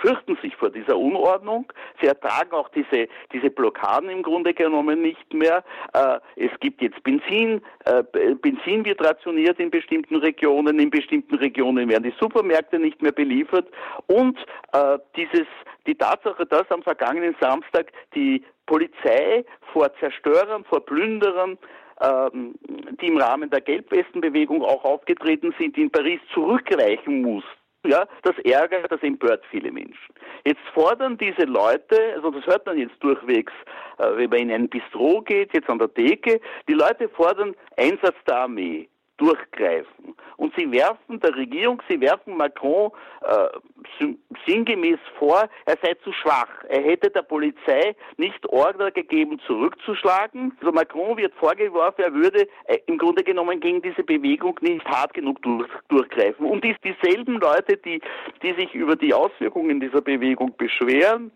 fürchten 0.00 0.36
sich 0.40 0.54
vor 0.54 0.70
dieser 0.70 0.96
Unordnung. 0.96 1.72
Sie 2.00 2.06
ertragen 2.06 2.52
auch 2.52 2.68
diese, 2.68 3.08
diese 3.32 3.50
Blockaden 3.50 4.08
im 4.08 4.22
Grunde 4.22 4.54
genommen 4.54 5.02
nicht 5.02 5.34
mehr. 5.34 5.64
Äh, 5.94 6.20
es 6.36 6.50
gibt 6.60 6.80
jetzt 6.80 7.02
Benzin. 7.02 7.60
Äh, 7.86 8.04
Benzin 8.40 8.84
wird 8.84 9.04
rationiert 9.04 9.58
in 9.58 9.70
bestimmten 9.70 10.16
Regionen. 10.16 10.78
In 10.78 10.90
bestimmten 10.90 11.34
Regionen 11.34 11.88
werden 11.88 12.04
die 12.04 12.14
Supermärkte 12.20 12.78
nicht 12.78 13.02
mehr 13.02 13.12
beliefert. 13.12 13.66
Und 14.06 14.38
äh, 14.72 14.98
dieses, 15.16 15.46
die 15.88 15.96
Tatsache, 15.96 16.46
dass 16.46 16.70
am 16.70 16.84
vergangenen 16.84 17.34
Samstag 17.40 17.90
die 18.14 18.44
Polizei 18.66 19.44
vor 19.72 19.92
Zerstörern, 19.98 20.64
vor 20.64 20.84
Plünderern 20.84 21.58
ähm, 22.00 22.54
die 23.00 23.06
im 23.06 23.18
Rahmen 23.18 23.50
der 23.50 23.60
Gelbwestenbewegung 23.60 24.62
auch 24.62 24.84
aufgetreten 24.84 25.54
sind, 25.58 25.76
in 25.76 25.90
Paris 25.90 26.20
zurückreichen 26.32 27.22
muss. 27.22 27.44
Ja, 27.86 28.06
das 28.22 28.34
ärgert, 28.44 28.90
das 28.90 29.02
empört 29.02 29.44
viele 29.50 29.70
Menschen. 29.70 30.14
Jetzt 30.46 30.62
fordern 30.72 31.18
diese 31.18 31.44
Leute, 31.44 32.14
also 32.16 32.30
das 32.30 32.46
hört 32.46 32.64
man 32.64 32.78
jetzt 32.78 32.96
durchwegs, 33.00 33.52
äh, 33.98 34.16
wenn 34.16 34.30
man 34.30 34.38
in 34.38 34.52
ein 34.52 34.68
Bistro 34.68 35.20
geht, 35.20 35.52
jetzt 35.52 35.68
an 35.68 35.78
der 35.78 35.92
Theke, 35.92 36.40
die 36.66 36.72
Leute 36.72 37.10
fordern 37.10 37.54
Einsatz 37.76 38.16
der 38.26 38.38
Armee 38.38 38.88
durchgreifen. 39.16 40.14
Und 40.36 40.52
sie 40.56 40.70
werfen 40.72 41.20
der 41.20 41.34
Regierung, 41.36 41.80
sie 41.88 42.00
werfen 42.00 42.36
Macron 42.36 42.90
äh, 43.22 44.06
sinngemäß 44.46 44.98
vor, 45.18 45.48
er 45.66 45.78
sei 45.82 45.94
zu 46.02 46.12
schwach. 46.12 46.48
Er 46.68 46.82
hätte 46.82 47.10
der 47.10 47.22
Polizei 47.22 47.94
nicht 48.16 48.44
Order 48.46 48.90
gegeben, 48.90 49.40
zurückzuschlagen. 49.46 50.56
Also 50.60 50.72
Macron 50.72 51.16
wird 51.16 51.34
vorgeworfen, 51.34 52.04
er 52.04 52.14
würde 52.14 52.48
äh, 52.66 52.78
im 52.86 52.98
Grunde 52.98 53.22
genommen 53.22 53.60
gegen 53.60 53.82
diese 53.82 54.02
Bewegung 54.02 54.58
nicht 54.60 54.84
hart 54.86 55.14
genug 55.14 55.40
durch, 55.42 55.68
durchgreifen. 55.88 56.46
Und 56.46 56.64
dies, 56.64 56.76
dieselben 56.82 57.40
Leute, 57.40 57.76
die, 57.76 58.00
die 58.42 58.52
sich 58.54 58.74
über 58.74 58.96
die 58.96 59.14
Auswirkungen 59.14 59.80
dieser 59.80 60.00
Bewegung 60.00 60.56
beschweren, 60.56 61.30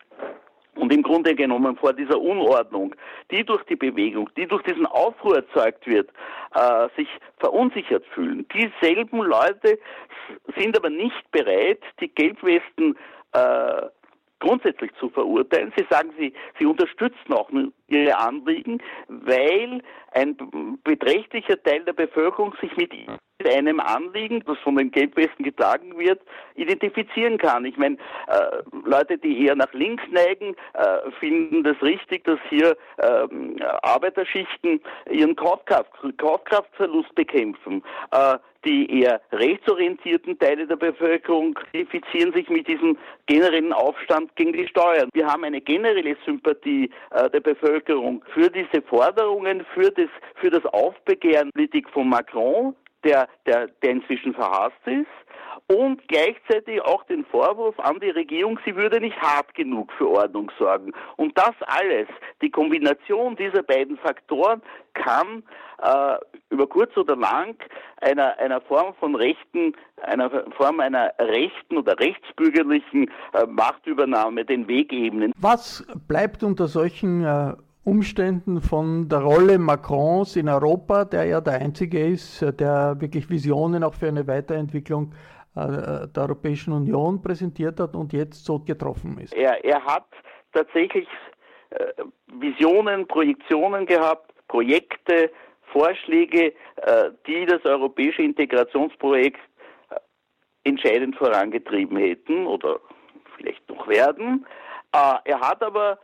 und 0.78 0.92
im 0.92 1.02
Grunde 1.02 1.34
genommen 1.34 1.76
vor 1.76 1.92
dieser 1.92 2.20
Unordnung, 2.20 2.94
die 3.30 3.44
durch 3.44 3.62
die 3.64 3.76
Bewegung, 3.76 4.30
die 4.36 4.46
durch 4.46 4.62
diesen 4.62 4.86
Aufruhr 4.86 5.36
erzeugt 5.36 5.86
wird, 5.86 6.10
äh, 6.54 6.88
sich 6.96 7.08
verunsichert 7.38 8.06
fühlen. 8.14 8.46
Dieselben 8.54 9.22
Leute 9.22 9.78
sind 10.56 10.76
aber 10.76 10.90
nicht 10.90 11.30
bereit, 11.32 11.82
die 12.00 12.08
Gelbwesten 12.08 12.96
äh, 13.32 13.82
grundsätzlich 14.38 14.92
zu 15.00 15.10
verurteilen. 15.10 15.72
Sie 15.76 15.86
sagen, 15.90 16.10
sie, 16.18 16.32
sie 16.58 16.66
unterstützen 16.66 17.32
auch 17.32 17.50
ihre 17.88 18.16
Anliegen, 18.18 18.82
weil 19.08 19.82
ein 20.12 20.36
beträchtlicher 20.84 21.62
Teil 21.62 21.84
der 21.84 21.92
Bevölkerung 21.92 22.54
sich 22.60 22.74
mit 22.76 22.92
einem 23.46 23.80
Anliegen, 23.80 24.42
das 24.46 24.58
von 24.58 24.76
den 24.76 24.90
Gelbwesten 24.90 25.44
getragen 25.44 25.96
wird, 25.98 26.20
identifizieren 26.56 27.38
kann. 27.38 27.64
Ich 27.64 27.76
meine, 27.76 27.96
äh, 28.26 28.62
Leute, 28.84 29.16
die 29.18 29.46
eher 29.46 29.54
nach 29.54 29.72
links 29.72 30.02
neigen, 30.10 30.54
äh, 30.74 31.10
finden 31.20 31.62
das 31.62 31.80
richtig, 31.82 32.24
dass 32.24 32.38
hier 32.48 32.76
äh, 32.96 33.26
Arbeiterschichten 33.82 34.80
ihren 35.10 35.36
Kaufkraft, 35.36 35.90
Kaufkraftverlust 36.16 37.14
bekämpfen. 37.14 37.82
Äh, 38.10 38.38
die 38.64 39.02
eher 39.02 39.20
rechtsorientierten 39.30 40.36
Teile 40.38 40.66
der 40.66 40.76
Bevölkerung 40.76 41.56
identifizieren 41.72 42.32
sich 42.32 42.48
mit 42.48 42.66
diesem 42.66 42.98
generellen 43.26 43.72
Aufstand 43.72 44.34
gegen 44.34 44.52
die 44.52 44.66
Steuern. 44.66 45.08
Wir 45.12 45.26
haben 45.26 45.44
eine 45.44 45.60
generelle 45.60 46.16
Sympathie 46.26 46.90
äh, 47.12 47.30
der 47.30 47.40
Bevölkerung 47.40 47.77
für 47.86 48.50
diese 48.50 48.82
Forderungen, 48.82 49.64
für 49.74 49.90
das, 49.90 50.08
für 50.36 50.50
das 50.50 50.64
Aufbegehren 50.66 51.50
Politik 51.52 51.88
von 51.90 52.08
Macron, 52.08 52.74
der, 53.04 53.28
der, 53.46 53.68
der 53.82 53.90
inzwischen 53.90 54.34
verhasst 54.34 54.86
ist, 54.86 55.06
und 55.66 56.06
gleichzeitig 56.08 56.80
auch 56.82 57.04
den 57.04 57.24
Vorwurf 57.26 57.78
an 57.78 58.00
die 58.00 58.10
Regierung, 58.10 58.58
sie 58.64 58.74
würde 58.74 59.00
nicht 59.00 59.20
hart 59.20 59.54
genug 59.54 59.92
für 59.92 60.08
Ordnung 60.08 60.50
sorgen. 60.58 60.92
Und 61.16 61.36
das 61.36 61.54
alles, 61.66 62.08
die 62.40 62.50
Kombination 62.50 63.36
dieser 63.36 63.62
beiden 63.62 63.98
Faktoren 63.98 64.62
kann 64.94 65.42
äh, 65.82 66.16
über 66.50 66.66
kurz 66.66 66.96
oder 66.96 67.16
lang 67.16 67.56
einer, 68.00 68.38
einer 68.38 68.62
Form 68.62 68.94
von 68.98 69.14
Rechten, 69.14 69.74
einer 70.02 70.30
Form 70.56 70.80
einer 70.80 71.12
rechten 71.18 71.76
oder 71.76 71.98
rechtsbürgerlichen 71.98 73.10
äh, 73.34 73.46
Machtübernahme 73.46 74.44
den 74.44 74.66
Weg 74.68 74.92
ebnen. 74.92 75.32
Was 75.36 75.86
bleibt 76.06 76.42
unter 76.42 76.66
solchen 76.66 77.24
äh 77.24 77.54
Umständen 77.84 78.60
von 78.60 79.08
der 79.08 79.20
Rolle 79.20 79.58
Macrons 79.58 80.36
in 80.36 80.48
Europa, 80.48 81.04
der 81.04 81.24
ja 81.24 81.40
der 81.40 81.54
einzige 81.54 82.06
ist, 82.06 82.42
der 82.60 82.96
wirklich 83.00 83.30
Visionen 83.30 83.82
auch 83.82 83.94
für 83.94 84.08
eine 84.08 84.26
Weiterentwicklung 84.26 85.12
äh, 85.56 86.06
der 86.08 86.22
Europäischen 86.22 86.72
Union 86.72 87.20
präsentiert 87.22 87.80
hat 87.80 87.96
und 87.96 88.12
jetzt 88.12 88.44
so 88.44 88.58
getroffen 88.58 89.18
ist. 89.18 89.34
Er, 89.34 89.64
er 89.64 89.84
hat 89.84 90.06
tatsächlich 90.52 91.08
äh, 91.70 91.86
Visionen, 92.26 93.06
Projektionen 93.06 93.86
gehabt, 93.86 94.32
Projekte, 94.48 95.30
Vorschläge, 95.72 96.52
äh, 96.76 97.10
die 97.26 97.46
das 97.46 97.64
europäische 97.64 98.22
Integrationsprojekt 98.22 99.40
entscheidend 100.64 101.16
vorangetrieben 101.16 101.96
hätten 101.96 102.46
oder 102.46 102.80
vielleicht 103.36 103.66
noch 103.68 103.88
werden. 103.88 104.46
Er 104.92 105.40
hat 105.40 105.62
aber 105.62 105.98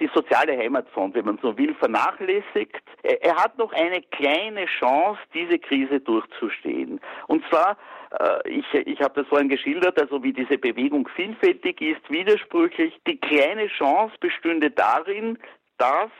die 0.00 0.10
soziale 0.14 0.56
Heimatfront, 0.56 1.14
wenn 1.14 1.24
man 1.24 1.38
so 1.42 1.56
will, 1.56 1.74
vernachlässigt. 1.74 2.82
Er 3.02 3.36
hat 3.36 3.56
noch 3.58 3.72
eine 3.72 4.02
kleine 4.02 4.66
Chance, 4.66 5.20
diese 5.34 5.58
Krise 5.58 6.00
durchzustehen. 6.00 7.00
Und 7.28 7.44
zwar, 7.48 7.76
äh, 8.18 8.48
ich, 8.48 8.74
ich 8.74 9.00
habe 9.00 9.20
das 9.20 9.28
vorhin 9.28 9.48
geschildert, 9.48 10.00
also 10.00 10.22
wie 10.22 10.32
diese 10.32 10.58
Bewegung 10.58 11.08
vielfältig 11.14 11.80
ist, 11.80 12.10
widersprüchlich. 12.10 12.98
Die 13.06 13.18
kleine 13.18 13.68
Chance 13.68 14.14
bestünde 14.20 14.70
darin, 14.70 15.38
dass 15.78 16.10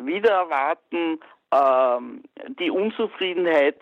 wieder 0.00 0.30
erwarten 0.30 1.20
ähm, 1.52 2.22
die 2.60 2.70
Unzufriedenheit 2.70 3.76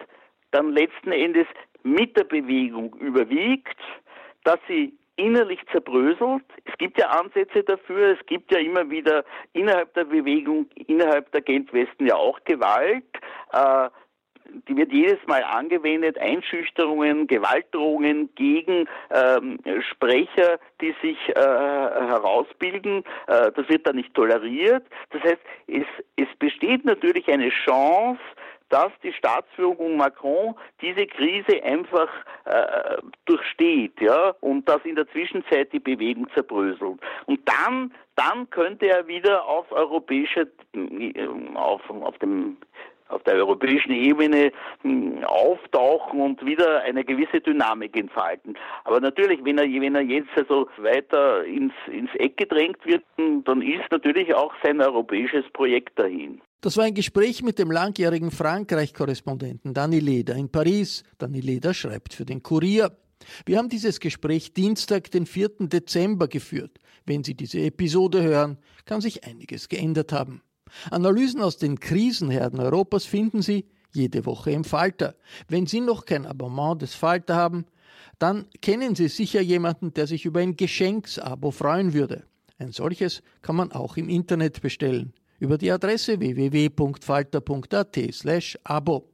dann 0.51 0.73
letzten 0.73 1.13
Endes 1.13 1.47
mit 1.83 2.17
der 2.17 2.25
Bewegung 2.25 2.95
überwiegt, 2.97 3.79
dass 4.45 4.59
sie 4.69 4.95
innerlich 5.21 5.61
zerbröselt. 5.71 6.45
Es 6.65 6.77
gibt 6.79 6.99
ja 6.99 7.09
Ansätze 7.11 7.63
dafür, 7.63 8.17
es 8.19 8.27
gibt 8.27 8.53
ja 8.53 8.59
immer 8.59 8.89
wieder 8.91 9.25
innerhalb 9.53 9.93
der 9.95 10.05
Bewegung, 10.05 10.67
innerhalb 10.87 11.31
der 11.33 11.43
Gelbwesten 11.43 12.07
ja 12.07 12.17
auch 12.17 12.41
Gewalt. 12.45 13.05
Äh, 13.53 13.89
die 14.69 14.77
wird 14.77 14.93
jedes 14.93 15.19
Mal 15.27 15.45
angewendet, 15.45 16.19
Einschüchterungen, 16.19 17.27
Gewaltdrohungen 17.27 18.35
gegen 18.35 18.89
ähm, 19.11 19.59
Sprecher, 19.91 20.59
die 20.81 20.95
sich 21.03 21.19
äh, 21.29 21.35
herausbilden. 21.35 23.05
Äh, 23.27 23.53
das 23.53 23.69
wird 23.69 23.87
dann 23.87 23.97
nicht 23.97 24.15
toleriert. 24.15 24.85
Das 25.11 25.23
heißt, 25.23 25.41
es, 25.69 25.87
es 26.17 26.29
besteht 26.39 26.85
natürlich 26.85 27.29
eine 27.29 27.51
Chance, 27.51 28.21
dass 28.71 28.93
die 29.03 29.13
Staatsführung 29.13 29.97
Macron 29.97 30.55
diese 30.81 31.07
Krise 31.07 31.63
einfach 31.63 32.09
äh, 32.47 32.97
durchsteht, 33.27 34.01
ja, 34.01 34.35
und 34.41 34.69
dass 34.69 34.83
in 34.85 34.95
der 34.97 35.09
Zwischenzeit 35.09 35.73
die 35.73 35.81
Bewegung 35.81 36.29
zerbröselt. 36.35 37.01
Und 37.27 37.41
dann, 37.49 37.93
dann 38.17 38.49
könnte 38.51 38.87
er 38.87 39.07
wieder 39.07 39.45
auf 39.45 39.71
europäischer, 39.71 40.47
äh, 40.75 41.29
auf, 41.55 41.89
auf 41.91 42.19
dem 42.19 42.57
auf 43.11 43.23
der 43.25 43.35
europäischen 43.35 43.93
Ebene 43.93 44.53
hm, 44.83 45.25
auftauchen 45.25 46.21
und 46.21 46.45
wieder 46.45 46.83
eine 46.83 47.05
gewisse 47.05 47.41
Dynamik 47.41 47.97
entfalten. 47.97 48.57
Aber 48.85 49.01
natürlich, 49.01 49.45
wenn 49.45 49.59
er, 49.59 49.65
wenn 49.65 49.95
er 49.95 50.03
jetzt 50.03 50.31
also 50.37 50.69
weiter 50.79 51.45
ins, 51.45 51.73
ins 51.91 52.11
Eck 52.15 52.37
gedrängt 52.37 52.85
wird, 52.85 53.03
hm, 53.17 53.45
dann 53.45 53.63
ist 53.63 53.91
natürlich 53.91 54.35
auch 54.35 54.53
sein 54.63 54.81
europäisches 54.81 55.45
Projekt 55.53 55.99
dahin. 55.99 56.41
Das 56.63 56.77
war 56.77 56.85
ein 56.85 56.95
Gespräch 56.95 57.43
mit 57.43 57.59
dem 57.59 57.71
langjährigen 57.71 58.31
Frankreich-Korrespondenten 58.31 59.73
Dani 59.73 59.99
Leder 59.99 60.35
in 60.35 60.51
Paris. 60.51 61.05
Dani 61.19 61.41
Leder 61.41 61.73
schreibt 61.73 62.13
für 62.13 62.27
den 62.27 62.43
Kurier. 62.43 62.91
Wir 63.47 63.59
haben 63.59 63.69
dieses 63.69 64.01
Gespräch 64.01 64.53
Dienstag, 64.53 65.11
den 65.11 65.27
4. 65.27 65.51
Dezember 65.61 66.29
geführt. 66.29 66.79
Wenn 67.07 67.25
Sie 67.25 67.35
diese 67.35 67.61
Episode 67.61 68.23
hören, 68.23 68.59
kann 68.85 69.01
sich 69.01 69.25
einiges 69.25 69.69
geändert 69.69 70.13
haben. 70.13 70.43
Analysen 70.91 71.41
aus 71.41 71.57
den 71.57 71.81
Krisenherden 71.81 72.61
Europas 72.61 73.05
finden 73.05 73.43
Sie 73.43 73.65
jede 73.93 74.25
Woche 74.27 74.53
im 74.53 74.63
Falter. 74.65 75.15
Wenn 75.49 75.67
Sie 75.67 75.81
noch 75.81 76.05
kein 76.05 76.27
Abonnement 76.27 76.81
des 76.81 76.95
Falter 76.95 77.35
haben, 77.37 77.67
dann 78.19 78.47
kennen 78.61 78.95
Sie 78.95 79.09
sicher 79.09 79.41
jemanden, 79.41 79.93
der 79.95 80.07
sich 80.07 80.25
über 80.25 80.39
ein 80.41 80.57
Geschenksabo 80.57 81.51
freuen 81.51 81.93
würde. 81.95 82.23
Ein 82.59 82.71
solches 82.73 83.23
kann 83.43 83.57
man 83.57 83.73
auch 83.73 83.97
im 83.97 84.09
Internet 84.09 84.61
bestellen 84.61 85.13
über 85.39 85.59
die 85.59 85.73
Adresse 85.73 86.21
www.falter.at/abo. 86.21 89.07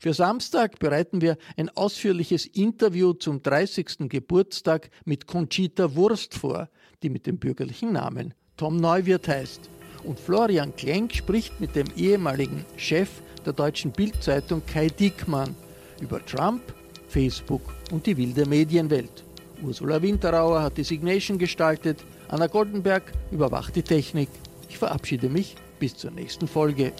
Für 0.00 0.12
Samstag 0.12 0.80
bereiten 0.80 1.20
wir 1.20 1.36
ein 1.56 1.68
ausführliches 1.68 2.46
Interview 2.46 3.12
zum 3.12 3.42
30. 3.42 4.08
Geburtstag 4.08 4.90
mit 5.04 5.28
Conchita 5.28 5.94
Wurst 5.94 6.34
vor, 6.34 6.68
die 7.02 7.10
mit 7.10 7.26
dem 7.26 7.38
bürgerlichen 7.38 7.92
Namen 7.92 8.34
Tom 8.56 8.76
Neuwirth 8.76 9.28
heißt. 9.28 9.77
Und 10.08 10.18
Florian 10.18 10.74
Klenk 10.74 11.12
spricht 11.12 11.60
mit 11.60 11.76
dem 11.76 11.86
ehemaligen 11.94 12.64
Chef 12.78 13.10
der 13.44 13.52
deutschen 13.52 13.92
Bildzeitung 13.92 14.62
Kai 14.64 14.86
Dickmann 14.86 15.54
über 16.00 16.24
Trump, 16.24 16.62
Facebook 17.08 17.60
und 17.92 18.06
die 18.06 18.16
wilde 18.16 18.46
Medienwelt. 18.46 19.22
Ursula 19.62 20.00
Winterauer 20.00 20.62
hat 20.62 20.78
die 20.78 20.84
Signation 20.84 21.36
gestaltet, 21.36 21.98
Anna 22.28 22.46
Goldenberg 22.46 23.12
überwacht 23.30 23.76
die 23.76 23.82
Technik. 23.82 24.30
Ich 24.70 24.78
verabschiede 24.78 25.28
mich 25.28 25.56
bis 25.78 25.94
zur 25.94 26.10
nächsten 26.12 26.48
Folge. 26.48 26.94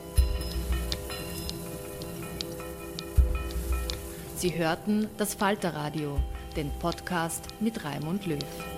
Sie 4.37 4.55
hörten 4.55 5.09
das 5.17 5.33
Falterradio, 5.33 6.19
den 6.57 6.71
Podcast 6.79 7.47
mit 7.59 7.83
Raimund 7.87 8.27
Löw. 8.27 8.78